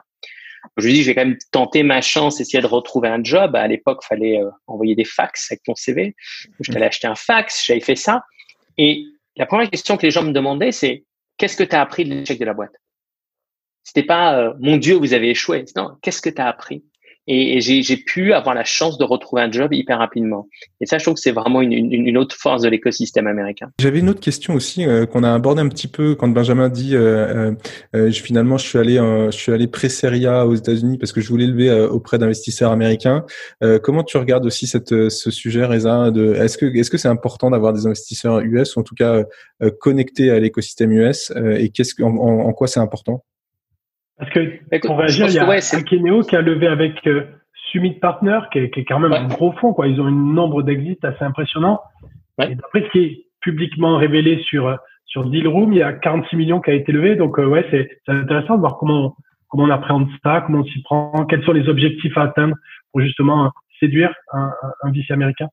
[0.76, 3.54] Je lui dis, je vais quand même tenter ma chance, essayer de retrouver un job.
[3.54, 6.16] À l'époque, fallait euh, envoyer des fax avec ton CV.
[6.60, 8.22] Je t'allais acheter un fax, j'avais fait ça.
[8.78, 9.04] Et
[9.36, 11.04] la première question que les gens me demandaient, c'est
[11.36, 12.74] qu'est-ce que tu as appris de l'échec de la boîte?
[13.82, 15.66] C'était pas mon Dieu, vous avez échoué.
[15.76, 16.82] Non, qu'est-ce que tu as appris?
[17.26, 20.48] Et, j'ai pu avoir la chance de retrouver un job hyper rapidement.
[20.80, 23.70] Et ça, je trouve que c'est vraiment une, une, autre force de l'écosystème américain.
[23.80, 26.94] J'avais une autre question aussi euh, qu'on a abordé un petit peu quand Benjamin dit
[26.94, 27.54] euh, euh,
[27.96, 31.46] euh finalement je suis allé je suis allé pré-séria aux États-Unis parce que je voulais
[31.46, 33.24] lever auprès d'investisseurs américains.
[33.82, 37.50] comment tu regardes aussi cette, ce sujet, Reza de est-ce que est-ce que c'est important
[37.50, 39.24] d'avoir des investisseurs US ou en tout cas
[39.80, 43.24] connectés à l'écosystème US et qu'est-ce en, en quoi c'est important?
[44.18, 47.24] Parce que pour réagir, il y a ouais, qui a levé avec euh,
[47.70, 49.72] Summit Partner, qui est, qui est, quand même un gros fond.
[49.72, 49.88] Quoi.
[49.88, 51.80] Ils ont un nombre d'exits assez impressionnant.
[52.40, 56.60] Et d'après ce qui est publiquement révélé sur sur Dealroom, il y a 46 millions
[56.60, 57.16] qui a été levé.
[57.16, 59.16] Donc euh, ouais, c'est intéressant de voir comment
[59.48, 62.56] comment on appréhende ça, comment on s'y prend, quels sont les objectifs à atteindre
[62.92, 64.52] pour justement séduire un,
[64.82, 65.48] un, VC américain.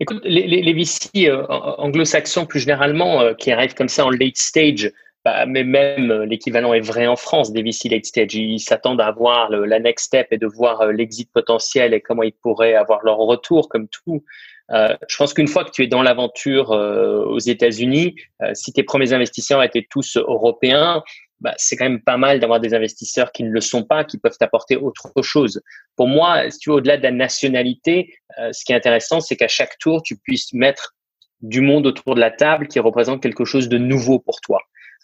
[0.00, 1.46] Écoute, les, les, les VC euh,
[1.78, 4.90] anglo-saxons plus généralement qui arrivent comme ça en late stage,
[5.26, 8.36] bah, mais même euh, l'équivalent est vrai en France des VC late stage.
[8.36, 12.22] Ils s'attendent à voir la next step et de voir euh, l'exit potentiel et comment
[12.22, 14.22] ils pourraient avoir leur retour, comme tout.
[14.70, 18.14] Euh, je pense qu'une fois que tu es dans l'aventure aux États-Unis,
[18.54, 21.02] si tes premiers investisseurs étaient tous européens,
[21.40, 24.18] bah, c'est quand même pas mal d'avoir des investisseurs qui ne le sont pas, qui
[24.18, 25.60] peuvent apporter autre chose.
[25.96, 28.14] Pour moi, si tu veux, au-delà de la nationalité,
[28.52, 30.94] ce qui est intéressant, c'est qu'à chaque tour, tu puisses mettre
[31.40, 34.60] du monde autour de la table qui représente quelque chose de nouveau pour toi.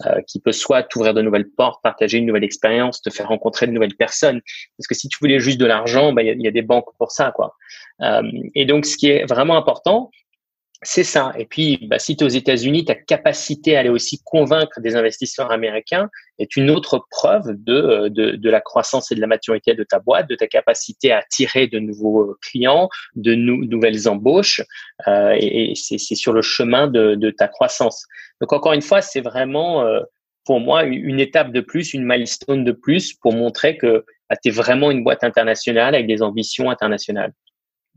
[0.06, 3.66] Euh, qui peut soit t'ouvrir de nouvelles portes, partager une nouvelle expérience, te faire rencontrer
[3.66, 4.40] de nouvelles personnes.
[4.76, 7.12] Parce que si tu voulais juste de l'argent, bah, il y, a, des banques pour
[7.12, 7.54] ça, quoi.
[8.00, 8.22] Euh,
[8.54, 10.10] et donc, ce qui est vraiment important,
[10.84, 11.32] c'est ça.
[11.38, 14.96] Et puis, bah, si tu es aux États-Unis, ta capacité à aller aussi convaincre des
[14.96, 19.28] investisseurs américains est une autre preuve de, euh, de, de, la croissance et de la
[19.28, 24.08] maturité de ta boîte, de ta capacité à attirer de nouveaux euh, clients, de nouvelles
[24.08, 24.60] embauches.
[25.06, 28.04] Euh, et, c'est sur le chemin de, de, ta croissance.
[28.40, 30.00] Donc, encore une fois, c'est vraiment euh,
[30.44, 34.50] pour moi une étape de plus, une milestone de plus pour montrer que bah, tu
[34.50, 37.32] vraiment une boîte internationale avec des ambitions internationales.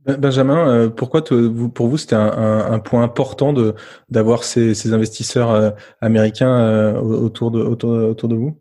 [0.06, 3.74] Benjamin, euh, pourquoi pour vous c'était un, point important de
[4.10, 8.60] d'avoir ces, investisseurs euh, américains euh, autour de autour, de vous?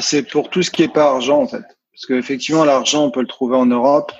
[0.00, 1.62] C'est pour tout ce qui est pas argent en fait,
[1.92, 4.12] parce qu'effectivement l'argent on peut le trouver en Europe,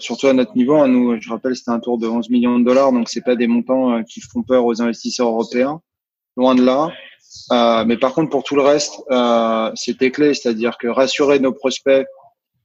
[0.00, 0.76] surtout à notre niveau.
[0.76, 0.88] Hein.
[0.88, 3.46] nous, je rappelle, c'était un tour de 11 millions de dollars, donc c'est pas des
[3.46, 5.80] montants qui font peur aux investisseurs européens,
[6.36, 7.84] loin de là.
[7.86, 9.02] mais par contre pour tout le reste,
[9.76, 12.06] c'était clé, c'est-à-dire que rassurer nos prospects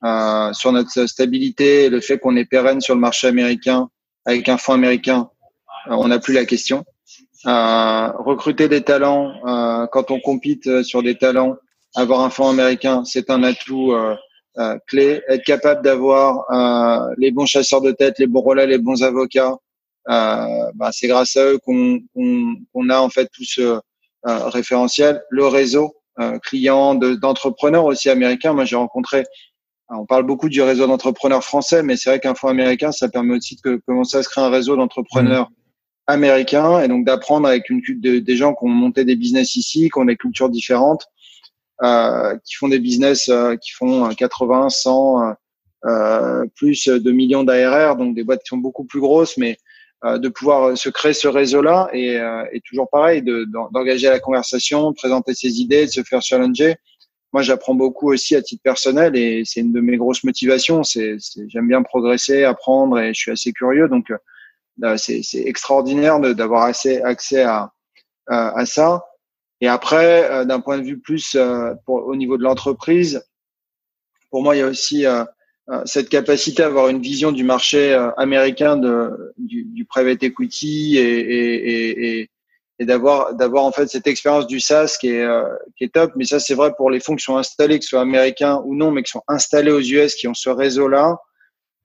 [0.04, 3.90] euh, sur notre stabilité, le fait qu'on est pérenne sur le marché américain
[4.26, 5.30] avec un fonds américain,
[5.88, 6.84] euh, on n'a plus la question.
[7.46, 9.34] Euh, recruter des talents
[9.92, 11.56] quand on compite sur des talents,
[11.96, 13.94] avoir un fonds américain, c'est un atout
[14.88, 15.22] clé.
[15.28, 16.46] Être capable d'avoir
[17.18, 19.58] les bons chasseurs de tête, les bons relais, les bons avocats,
[20.06, 23.78] bah, c'est grâce à eux qu'on a en fait tout ce
[24.24, 25.22] référentiel.
[25.30, 25.98] Le réseau
[26.44, 28.54] client d'entrepreneurs aussi américains.
[28.54, 29.26] Moi, j'ai rencontré
[29.98, 33.36] on parle beaucoup du réseau d'entrepreneurs français, mais c'est vrai qu'un fonds américain, ça permet
[33.36, 35.50] aussi de commencer à se créer un réseau d'entrepreneurs
[36.08, 39.90] américains et donc d'apprendre avec une de, des gens qui ont monté des business ici,
[39.90, 41.06] qui ont des cultures différentes,
[41.84, 45.36] euh, qui font des business euh, qui font 80, 100,
[45.86, 49.58] euh, plus de millions d'ARR, donc des boîtes qui sont beaucoup plus grosses, mais
[50.06, 53.24] euh, de pouvoir se créer ce réseau-là et, euh, et, toujours pareil,
[53.72, 56.76] d'engager la conversation, de présenter ses idées, de se faire challenger.
[57.34, 60.84] Moi, j'apprends beaucoup aussi à titre personnel et c'est une de mes grosses motivations.
[60.84, 63.88] C'est, j'aime bien progresser, apprendre et je suis assez curieux.
[63.88, 64.12] Donc,
[64.84, 67.72] euh, c'est, extraordinaire d'avoir assez accès à,
[68.28, 69.06] à, ça.
[69.62, 71.36] Et après, d'un point de vue plus
[71.86, 73.24] pour, au niveau de l'entreprise,
[74.30, 75.06] pour moi, il y a aussi
[75.70, 80.22] euh, cette capacité à avoir une vision du marché euh, américain de, du, du private
[80.22, 82.30] equity et, et, et,
[82.84, 85.44] et d'avoir d'avoir en fait cette expérience du SaaS qui est euh,
[85.78, 86.12] qui est top.
[86.16, 88.76] Mais ça c'est vrai pour les fonds qui sont installés que ce soit américains ou
[88.76, 91.18] non mais qui sont installés aux US qui ont ce réseau là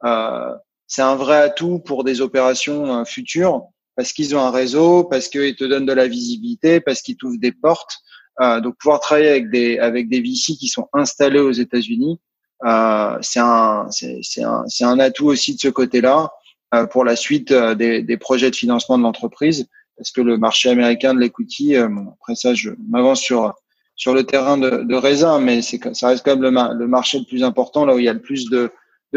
[0.05, 0.55] euh,
[0.87, 3.63] c'est un vrai atout pour des opérations futures
[3.97, 7.41] parce qu'ils ont un réseau parce qu'ils te donnent de la visibilité parce qu'ils t'ouvrent
[7.41, 7.99] des portes.
[8.41, 12.21] Euh, donc pouvoir travailler avec des avec des VC qui sont installés aux États-Unis
[12.65, 16.31] euh, c'est un, c'est un, un atout aussi de ce côté-là
[16.75, 19.69] euh, pour la suite euh, des, des projets de financement de l'entreprise,
[19.99, 23.55] parce que le marché américain de l'equity, après ça, je m'avance sur
[23.97, 27.25] sur le terrain de, de raisin, mais c'est ça reste quand même le, marché le
[27.25, 28.71] plus important, là où il y a le plus de,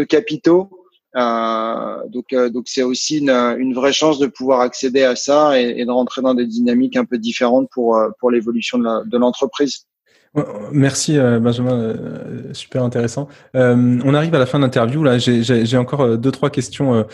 [0.06, 0.70] capitaux.
[1.16, 5.82] Euh, donc, donc c'est aussi une, une, vraie chance de pouvoir accéder à ça et,
[5.82, 9.86] et, de rentrer dans des dynamiques un peu différentes pour pour l'évolution de l'entreprise.
[10.72, 13.28] Merci euh, Benjamin, euh, super intéressant.
[13.54, 15.04] Euh, on arrive à la fin de l'interview.
[15.04, 17.06] Là, j'ai encore deux trois questions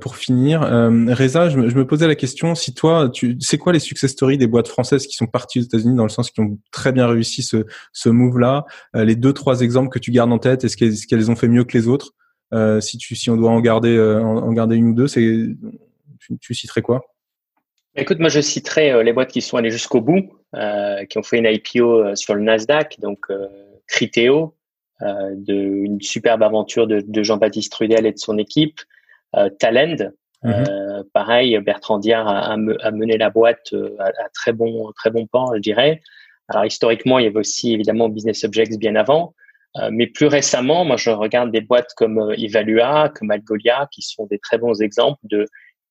[0.00, 0.60] pour finir.
[0.60, 4.46] Reza, je me, posais la question si toi, tu, c'est quoi les success stories des
[4.46, 7.42] boîtes françaises qui sont parties aux États-Unis dans le sens qui ont très bien réussi
[7.42, 8.66] ce, ce move-là?
[8.92, 11.64] Les deux trois exemples que tu gardes en tête, est-ce qu'elles, qu'elles ont fait mieux
[11.64, 12.12] que les autres?
[12.80, 15.46] Si tu, si on doit en garder en, garder une ou deux, c'est
[16.20, 17.02] tu, tu citerais quoi?
[17.94, 20.28] Écoute, moi je citerai les boîtes qui sont allées jusqu'au bout.
[20.54, 23.48] Euh, qui ont fait une IPO euh, sur le Nasdaq, donc euh,
[23.88, 24.54] Criteo,
[25.00, 28.80] de, une superbe aventure de, de Jean-Baptiste Trudel et de son équipe,
[29.58, 30.12] Talend,
[30.42, 31.04] mhm.
[31.12, 35.52] pareil, Bertrand Diard a, a, mené la boîte à, à, très bon très bon pan,
[35.54, 36.00] je dirais.
[36.48, 39.34] Alors historiquement, il y avait aussi évidemment Business Objects bien avant,
[39.90, 44.38] mais plus récemment, moi je regarde des boîtes comme Evalua, comme Algolia, qui sont des
[44.38, 45.46] très bons exemples de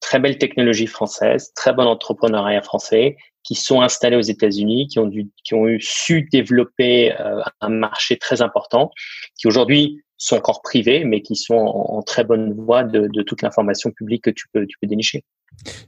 [0.06, 5.08] très belles technologies françaises, très bon entrepreneuriat français, qui sont installés aux États-Unis, qui ont
[5.08, 8.92] dû, qui ont eu su développer euh, un marché très important,
[9.36, 13.42] qui aujourd'hui sont encore privés, mais qui sont en, très bonne voie de, de toute
[13.42, 15.24] l'information publique que tu peux, tu peux dénicher.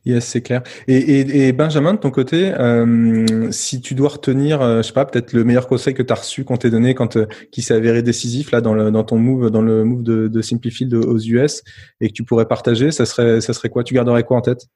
[0.05, 0.63] Yes, c'est clair.
[0.87, 5.33] Et, Benjamin, de ton côté, euh, si tu dois retenir, euh, je sais pas, peut-être
[5.33, 8.01] le meilleur conseil que tu as reçu qu'on t'ait donné, quand euh, qui s'est avéré
[8.01, 11.63] décisif là dans, le, ton move, dans le move de, de Simplifield aux US,
[12.01, 13.83] et que tu pourrais partager, ça serait, ça serait quoi?
[13.83, 14.67] Tu garderais quoi en tête?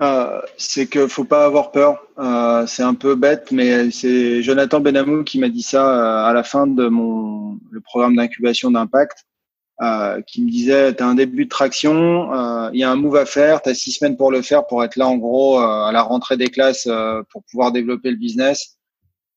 [0.00, 2.00] Euh, c'est que faut pas avoir peur.
[2.66, 6.66] C'est un peu bête, mais c'est Jonathan Benamou qui m'a dit ça à la fin
[6.66, 9.24] de mon le programme d'incubation d'impact,
[9.82, 12.96] euh, qui me disait tu as un début de traction, euh, il y a un
[12.96, 15.58] move à faire, tu as six semaines pour le faire pour être là en gros
[15.58, 16.88] à la rentrée des classes
[17.30, 18.78] pour pouvoir développer le business.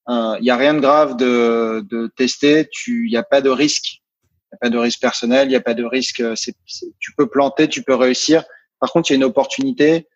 [0.10, 3.96] Il y a rien de grave de, de tester, il y a pas de risque,
[3.96, 6.24] il y a pas de risque personnel, il y a pas de risque.
[6.36, 6.56] c'est
[7.00, 8.44] tu peux planter, tu peux réussir.
[8.80, 10.08] Par contre, il y a une opportunité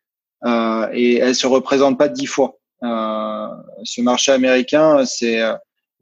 [0.45, 2.57] euh, et elle se représente pas dix fois.
[2.83, 3.47] Euh,
[3.83, 5.53] ce marché américain, c'est euh,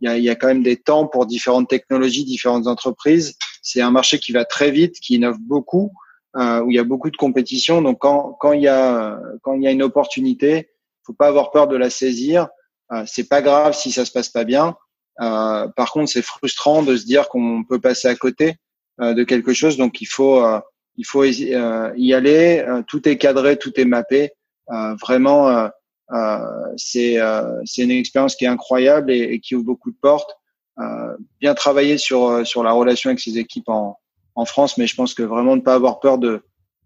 [0.01, 3.35] il y a, y a, quand même des temps pour différentes technologies, différentes entreprises.
[3.61, 5.91] C'est un marché qui va très vite, qui innove beaucoup,
[6.37, 7.81] euh, où il y a beaucoup de compétition.
[7.81, 10.69] Donc quand quand il y a quand il y a une opportunité,
[11.03, 12.47] faut pas avoir peur de la saisir.
[12.91, 14.75] Euh, c'est pas grave si ça se passe pas bien.
[15.21, 18.55] Euh, par contre, c'est frustrant de se dire qu'on peut passer à côté
[18.99, 19.77] de quelque chose.
[19.77, 20.43] Donc il faut
[20.99, 22.63] il faut euh, y aller.
[22.67, 24.31] Euh, tout est cadré, tout est mappé.
[24.71, 25.69] Euh, vraiment,
[26.75, 27.17] c'est
[27.65, 30.38] c'est une expérience qui est incroyable et, qui ouvre beaucoup de portes.
[31.39, 33.97] Bien travailler sur sur la relation avec ses équipes en
[34.35, 36.41] en France, mais je pense que vraiment ne pas avoir peur de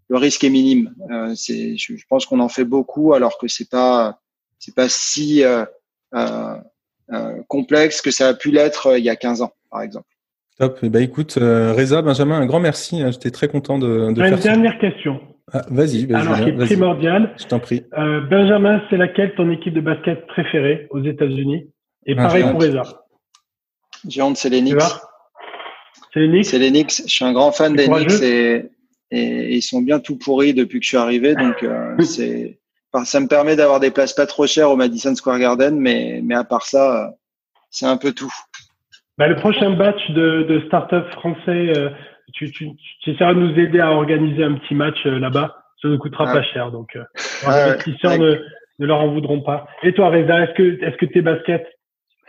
[0.08, 0.94] le risque est minime.
[1.10, 4.18] Euh, c'est, je, pense qu'on en fait beaucoup alors que c'est pas
[4.58, 5.64] c'est pas si euh,
[7.12, 10.06] euh, complexe que ça a pu l'être il y a 15 ans, par exemple.
[10.58, 10.78] Top.
[10.82, 13.02] Eh ben, écoute, euh, Reza, Benjamin, un grand merci.
[13.02, 13.10] Hein.
[13.10, 15.20] J'étais très content de, de faire Une dernière question.
[15.52, 16.34] Ah, vas-y, Benjamin.
[16.34, 17.34] Alors, qui est primordiale.
[17.36, 17.84] Je t'en prie.
[17.98, 21.70] Euh, Benjamin, c'est laquelle ton équipe de basket préférée aux États-Unis?
[22.06, 23.03] Et pareil pour Reza.
[24.06, 25.00] Giant, c'est l'Enix.
[26.12, 27.02] C'est l'Enix C'est l'Enix.
[27.06, 28.70] Je suis un grand fan d'Enix et,
[29.10, 31.34] et, ils sont bien tout pourris depuis que je suis arrivé.
[31.34, 32.58] Donc, euh, c'est,
[33.04, 36.34] ça me permet d'avoir des places pas trop chères au Madison Square Garden, mais, mais
[36.34, 37.10] à part ça, euh,
[37.70, 38.32] c'est un peu tout.
[39.18, 41.90] Bah, le prochain batch de, de start-up français, euh,
[42.32, 42.70] tu, tu,
[43.00, 45.56] tu essaieras de nous aider à organiser un petit match euh, là-bas.
[45.80, 47.04] Ça ne coûtera pas cher, donc euh,
[47.42, 48.36] les investisseurs ne,
[48.78, 49.66] ne, leur en voudront pas.
[49.82, 51.66] Et toi, Reza, est-ce que est-ce que tes baskets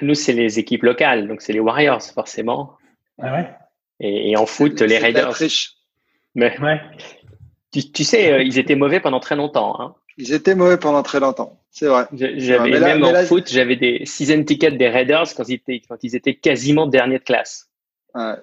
[0.02, 2.78] Nous, c'est les équipes locales, donc c'est les Warriors forcément.
[3.22, 3.50] Ah ouais?
[4.00, 5.38] Et, et en foot, les Raiders.
[6.36, 6.82] Mais ouais.
[7.72, 9.80] tu, tu sais, ils étaient mauvais pendant très longtemps.
[9.80, 9.96] Hein.
[10.18, 12.06] Ils étaient mauvais pendant très longtemps, c'est vrai.
[12.14, 15.82] J'avais ouais, même en là, foot, j'avais des season tickets des Raiders quand ils étaient,
[15.88, 17.70] quand ils étaient quasiment dernier de classe.
[18.14, 18.36] Ouais.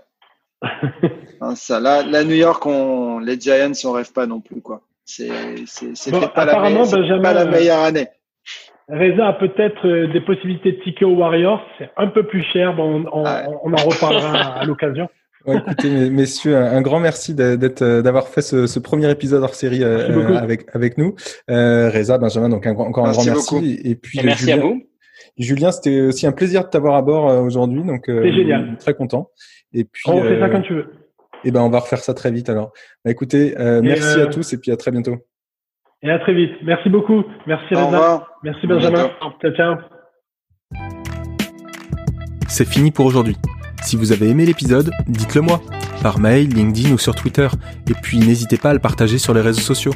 [1.54, 4.82] ça, là, là, New York, on, les Giants, on rêve pas non plus, quoi.
[5.04, 5.30] C'est,
[5.66, 8.08] c'est, bon, pas, la meilleure, Benjamin, pas la meilleure année.
[8.88, 11.64] Reza a peut-être euh, des possibilités de tickets aux Warriors.
[11.78, 12.74] C'est un peu plus cher.
[12.74, 13.44] Bon, on, ouais.
[13.64, 15.08] on, en reparlera à l'occasion.
[15.46, 19.54] Ouais, écoutez, messieurs, un grand merci d'être, euh, d'avoir fait ce, ce, premier épisode hors
[19.54, 21.14] série euh, avec avec nous.
[21.50, 23.80] Euh, Reza, Benjamin, donc un, encore merci un grand merci.
[23.84, 24.82] Et puis Et merci Julien, à vous.
[25.38, 28.76] Julien, c'était aussi un plaisir de t'avoir à bord aujourd'hui, donc c'est génial.
[28.78, 29.30] très content.
[29.72, 30.86] Et puis on fait ça quand tu veux.
[31.44, 32.72] Et ben on va refaire ça très vite alors.
[33.04, 35.16] Bah, écoutez, merci à tous et puis à très bientôt.
[36.02, 36.52] Et à très vite.
[36.64, 37.22] Merci beaucoup.
[37.46, 37.86] Merci Au Reza.
[37.86, 38.26] revoir.
[38.42, 39.10] Merci Benjamin.
[39.40, 39.74] Ciao ciao.
[42.48, 43.36] C'est fini pour aujourd'hui.
[43.82, 45.60] Si vous avez aimé l'épisode, dites-le moi,
[46.02, 47.48] par mail, LinkedIn ou sur Twitter,
[47.88, 49.92] et puis n'hésitez pas à le partager sur les réseaux sociaux.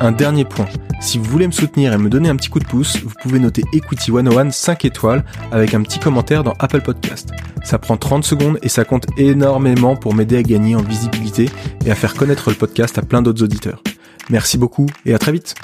[0.00, 0.66] Un dernier point,
[1.00, 3.38] si vous voulez me soutenir et me donner un petit coup de pouce, vous pouvez
[3.38, 7.32] noter Equity 101 5 étoiles avec un petit commentaire dans Apple Podcast.
[7.64, 11.46] Ça prend 30 secondes et ça compte énormément pour m'aider à gagner en visibilité
[11.84, 13.82] et à faire connaître le podcast à plein d'autres auditeurs.
[14.30, 15.54] Merci beaucoup et à très vite